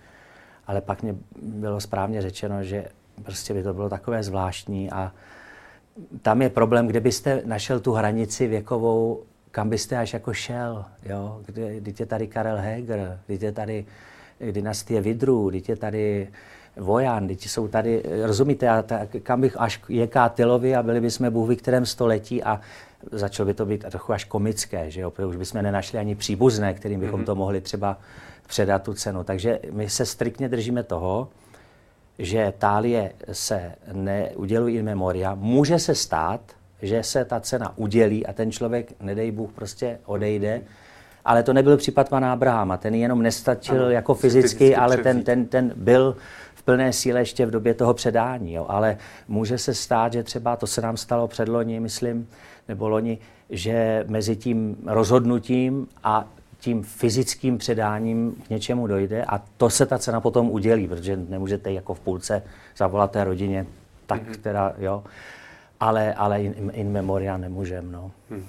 ale 0.71 0.81
pak 0.81 1.03
mě 1.03 1.15
bylo 1.43 1.81
správně 1.81 2.23
řečeno, 2.23 2.63
že 2.63 2.85
prostě 3.23 3.55
by 3.55 3.63
to 3.63 3.75
bylo 3.75 3.89
takové 3.89 4.23
zvláštní 4.23 4.91
a 4.91 5.13
tam 6.23 6.43
je 6.43 6.49
problém, 6.49 6.87
kde 6.87 7.01
byste 7.01 7.43
našel 7.45 7.81
tu 7.81 7.93
hranici 7.93 8.47
věkovou, 8.47 9.23
kam 9.51 9.69
byste 9.69 9.99
až 9.99 10.13
jako 10.13 10.33
šel, 10.33 10.85
jo? 11.07 11.41
Kdy, 11.47 11.81
kdy 11.81 11.95
je 11.99 12.07
tady 12.07 12.27
Karel 12.27 12.57
Heger, 12.57 13.19
kdy 13.27 13.47
je 13.47 13.53
tady 13.53 13.85
dynastie 14.53 15.01
Vidrů, 15.01 15.51
kdy 15.51 15.63
je 15.69 15.77
tady 15.77 16.29
Vojan, 16.77 17.27
kdy 17.27 17.37
jsou 17.49 17.69
tady, 17.69 18.03
rozumíte, 18.23 18.69
a 18.69 18.83
ta, 18.83 19.01
kam 19.23 19.41
bych 19.41 19.61
až 19.61 19.83
jeká 19.89 20.29
Tylovi 20.29 20.77
a 20.77 20.83
byli 20.83 21.01
bychom 21.01 21.31
Bůh 21.31 21.51
v 21.51 21.57
kterém 21.57 21.87
století 21.87 22.43
a 22.43 22.61
začalo 23.13 23.47
by 23.47 23.55
to 23.55 23.67
být 23.67 23.85
trochu 23.91 24.13
až 24.13 24.25
komické, 24.25 24.91
že 24.91 25.01
jo, 25.01 25.11
protože 25.11 25.27
už 25.27 25.37
bychom 25.37 25.63
nenašli 25.63 25.99
ani 25.99 26.15
příbuzné, 26.15 26.75
kterým 26.75 27.01
bychom 27.01 27.21
mm-hmm. 27.21 27.25
to 27.25 27.35
mohli 27.35 27.61
třeba 27.61 27.99
předat 28.51 28.83
tu 28.83 28.95
cenu. 28.95 29.25
Takže 29.25 29.61
my 29.71 29.91
se 29.91 30.07
striktně 30.07 30.49
držíme 30.49 30.83
toho, 30.83 31.29
že 32.19 32.53
tálie 32.59 33.13
se 33.33 33.73
neudělují 33.93 34.77
in 34.77 34.85
memoria. 34.85 35.35
Může 35.35 35.79
se 35.79 35.95
stát, 35.95 36.41
že 36.83 37.03
se 37.03 37.25
ta 37.25 37.41
cena 37.41 37.73
udělí 37.77 38.27
a 38.27 38.33
ten 38.33 38.53
člověk, 38.53 38.93
nedej 39.01 39.31
Bůh, 39.31 39.53
prostě 39.53 39.99
odejde, 40.05 40.61
ale 41.25 41.43
to 41.43 41.53
nebyl 41.53 41.77
případ 41.77 42.09
pana 42.09 42.33
Abrahama. 42.33 42.77
Ten 42.77 42.95
jenom 42.95 43.23
nestačil 43.23 43.83
ano, 43.83 43.91
jako 43.91 44.15
fyzicky, 44.15 44.49
fyzicky 44.49 44.77
ale 44.77 44.97
ten, 44.97 45.23
ten, 45.23 45.47
ten 45.47 45.73
byl 45.77 46.17
v 46.55 46.63
plné 46.63 46.93
síle 46.93 47.21
ještě 47.21 47.47
v 47.47 47.51
době 47.51 47.75
toho 47.75 47.95
předání. 47.95 48.53
Jo. 48.53 48.67
Ale 48.69 48.97
může 49.29 49.59
se 49.59 49.75
stát, 49.75 50.13
že 50.13 50.23
třeba, 50.23 50.57
to 50.57 50.67
se 50.67 50.81
nám 50.81 50.97
stalo 50.97 51.29
předloni, 51.29 51.81
myslím, 51.81 52.29
nebo 52.69 52.89
loni, 52.89 53.19
že 53.51 54.05
mezi 54.09 54.37
tím 54.37 54.77
rozhodnutím 54.87 55.87
a 56.05 56.29
tím 56.61 56.83
fyzickým 56.83 57.59
předáním 57.59 58.43
k 58.47 58.51
něčemu 58.51 58.87
dojde 58.87 59.25
a 59.25 59.43
to 59.57 59.71
se 59.71 59.87
ta 59.87 59.99
cena 59.99 60.21
potom 60.21 60.51
udělí, 60.51 60.89
protože 60.89 61.17
nemůžete 61.17 61.73
jako 61.73 61.95
v 61.95 62.01
půlce 62.01 62.43
zavolat 62.77 63.11
té 63.11 63.25
rodině, 63.25 63.67
tak 64.07 64.23
mm-hmm. 64.23 64.41
teda, 64.41 64.73
jo, 64.79 65.05
ale, 65.81 66.15
ale 66.15 66.43
in, 66.43 66.71
in 66.75 66.93
memoria 66.93 67.37
nemůžem, 67.37 67.93
no. 67.93 68.11
Hmm. 68.31 68.47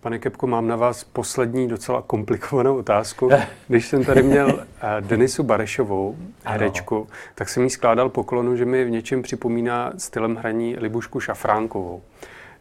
Pane 0.00 0.18
Kepko, 0.18 0.46
mám 0.46 0.68
na 0.68 0.76
vás 0.76 1.04
poslední 1.04 1.68
docela 1.68 2.02
komplikovanou 2.02 2.76
otázku. 2.76 3.30
Když 3.68 3.86
jsem 3.86 4.04
tady 4.04 4.22
měl 4.22 4.64
eh, 4.82 5.00
Denisu 5.00 5.42
Barešovou, 5.42 6.16
herečku, 6.44 7.08
tak 7.34 7.48
jsem 7.48 7.62
jí 7.62 7.70
skládal 7.70 8.08
poklonu, 8.08 8.56
že 8.56 8.64
mi 8.64 8.84
v 8.84 8.90
něčem 8.90 9.22
připomíná 9.22 9.92
stylem 9.98 10.36
hraní 10.36 10.76
Libušku 10.78 11.20
Šafránkovou. 11.20 12.02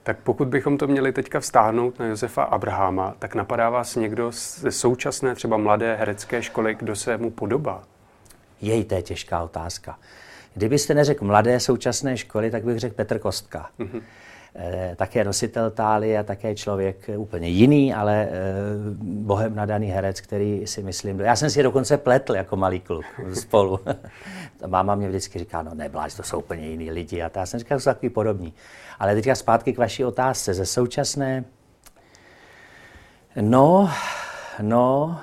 Tak 0.03 0.17
pokud 0.23 0.47
bychom 0.47 0.77
to 0.77 0.87
měli 0.87 1.11
teďka 1.13 1.39
vztáhnout 1.39 1.99
na 1.99 2.05
Josefa 2.05 2.43
Abraháma, 2.43 3.15
tak 3.19 3.35
napadá 3.35 3.69
vás 3.69 3.95
někdo 3.95 4.31
ze 4.33 4.71
současné 4.71 5.35
třeba 5.35 5.57
mladé 5.57 5.95
herecké 5.95 6.43
školy, 6.43 6.75
kdo 6.75 6.95
se 6.95 7.17
mu 7.17 7.31
podobá? 7.31 7.83
Jej, 8.61 8.83
to 8.83 8.95
je 8.95 9.01
těžká 9.01 9.43
otázka. 9.43 9.99
Kdybyste 10.53 10.93
neřekl 10.93 11.25
mladé 11.25 11.59
současné 11.59 12.17
školy, 12.17 12.51
tak 12.51 12.63
bych 12.63 12.79
řekl 12.79 12.95
Petr 12.95 13.19
Kostka. 13.19 13.69
Mm-hmm. 13.79 14.01
E, 14.55 14.95
také 14.95 15.23
nositel 15.23 15.71
tálie 15.71 16.19
a 16.19 16.23
také 16.23 16.55
člověk 16.55 17.09
úplně 17.17 17.47
jiný, 17.47 17.93
ale 17.93 18.23
e, 18.23 18.29
bohem 19.01 19.55
nadaný 19.55 19.87
herec, 19.87 20.21
který 20.21 20.67
si 20.67 20.83
myslím... 20.83 21.19
Já 21.19 21.35
jsem 21.35 21.49
si 21.49 21.59
je 21.59 21.63
dokonce 21.63 21.97
pletl 21.97 22.35
jako 22.35 22.55
malý 22.55 22.79
kluk 22.79 23.05
spolu. 23.33 23.79
Máma 24.67 24.95
mě 24.95 25.07
vždycky 25.07 25.39
říká, 25.39 25.61
no 25.61 25.75
nebláž, 25.75 26.13
to 26.13 26.23
jsou 26.23 26.39
úplně 26.39 26.67
jiný 26.67 26.91
lidi. 26.91 27.21
A 27.21 27.31
já 27.35 27.45
jsem 27.45 27.59
říkal, 27.59 27.77
že 27.77 27.83
jsou 27.83 27.89
takový 27.89 28.09
podobní. 28.09 28.53
Ale 29.01 29.15
teďka 29.15 29.35
zpátky 29.35 29.73
k 29.73 29.77
vaší 29.77 30.05
otázce. 30.05 30.53
Ze 30.53 30.65
současné... 30.65 31.43
No, 33.41 33.89
no, 34.61 35.19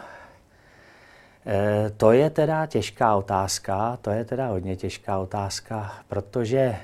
e, 1.47 1.91
to 1.97 2.13
je 2.13 2.31
teda 2.31 2.67
těžká 2.67 3.15
otázka, 3.15 3.99
to 4.03 4.11
je 4.11 4.25
teda 4.25 4.47
hodně 4.47 4.77
těžká 4.77 5.19
otázka, 5.19 5.93
protože 6.09 6.77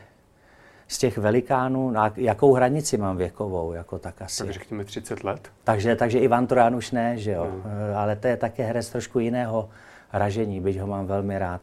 z 0.89 0.99
těch 0.99 1.19
velikánů, 1.19 1.91
na 1.91 2.13
jakou 2.17 2.53
hranici 2.53 2.97
mám 2.97 3.17
věkovou, 3.17 3.73
jako 3.73 3.99
tak 3.99 4.23
asi. 4.23 4.43
Tak 4.43 4.53
řekněme 4.53 4.85
30 4.85 5.25
let. 5.25 5.49
Takže, 5.65 5.97
takže 5.97 6.19
Ivan 6.19 6.47
Trojan 6.47 6.75
už 6.75 6.91
ne, 6.91 7.19
že 7.19 7.33
jo. 7.33 7.45
Hmm. 7.45 7.63
Ale 7.97 8.17
to 8.17 8.27
je 8.27 8.37
také 8.37 8.65
herec 8.65 8.89
trošku 8.89 9.19
jiného 9.19 9.69
ražení, 10.13 10.61
byť 10.61 10.79
ho 10.79 10.87
mám 10.87 11.07
velmi 11.07 11.39
rád. 11.39 11.61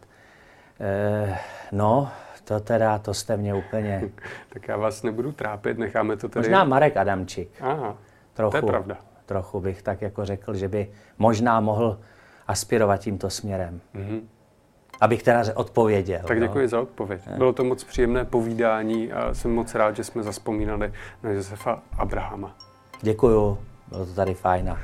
E, 0.80 1.38
no, 1.72 2.12
to 2.44 2.60
teda, 2.60 3.00
to 3.00 3.14
jste 3.14 3.38
mě 3.38 3.54
úplně... 3.54 4.10
tak 4.54 4.68
já 4.68 4.78
vás 4.78 5.04
nebudu 5.04 5.32
trápit, 5.32 5.78
necháme 5.78 6.18
to 6.18 6.30
tady... 6.30 6.50
Možná 6.50 6.64
Marek 6.64 6.98
Adamčík. 6.98 7.50
Aha, 7.62 7.98
trochu, 8.34 8.52
to 8.52 8.58
je 8.58 8.62
pravda. 8.62 8.98
Trochu 9.26 9.60
bych 9.60 9.82
tak 9.82 10.02
jako 10.02 10.26
řekl, 10.26 10.54
že 10.54 10.68
by 10.68 10.92
možná 11.18 11.60
mohl 11.60 12.00
aspirovat 12.48 13.00
tímto 13.00 13.30
směrem. 13.30 13.82
Mm-hmm. 13.96 14.22
Abych 15.02 15.24
teda 15.24 15.44
odpověděl. 15.56 16.22
Tak 16.28 16.40
no. 16.40 16.48
děkuji 16.48 16.62
no. 16.62 16.68
za 16.68 16.82
odpověď. 16.82 17.22
Bylo 17.38 17.54
to 17.54 17.64
moc 17.64 17.84
příjemné 17.84 18.26
povídání 18.26 19.12
a 19.12 19.34
jsem 19.34 19.52
moc 19.52 19.76
rád, 19.76 19.96
že 19.96 20.04
jsme 20.04 20.24
zaspomínali 20.24 20.94
na 21.24 21.30
Josefa 21.30 21.82
Abrahama. 21.98 22.58
Děkuju, 23.02 23.58
bylo 23.88 24.06
to 24.06 24.14
tady 24.14 24.34
fajn. 24.34 24.78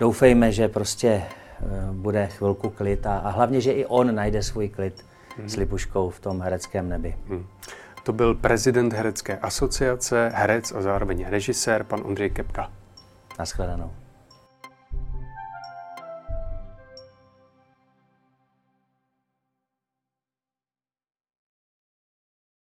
Doufejme, 0.00 0.52
že 0.52 0.68
prostě 0.68 1.08
eh, 1.08 1.64
bude 1.92 2.26
chvilku 2.26 2.70
klid 2.70 3.06
a, 3.06 3.18
a 3.18 3.30
hlavně, 3.30 3.60
že 3.60 3.72
i 3.72 3.86
on 3.86 4.14
najde 4.14 4.42
svůj 4.42 4.68
klid 4.68 5.04
s 5.46 5.56
Libuškou 5.56 6.10
v 6.10 6.20
tom 6.20 6.40
hereckém 6.40 6.88
nebi. 6.88 7.16
Hmm. 7.28 7.46
To 8.02 8.12
byl 8.12 8.34
prezident 8.34 8.92
Herecké 8.92 9.38
asociace, 9.38 10.32
herec 10.34 10.72
a 10.72 10.82
zároveň 10.82 11.26
režisér, 11.28 11.84
pan 11.84 12.00
Ondřej 12.04 12.30
Kepka. 12.30 12.70
Naschledanou. 13.38 13.92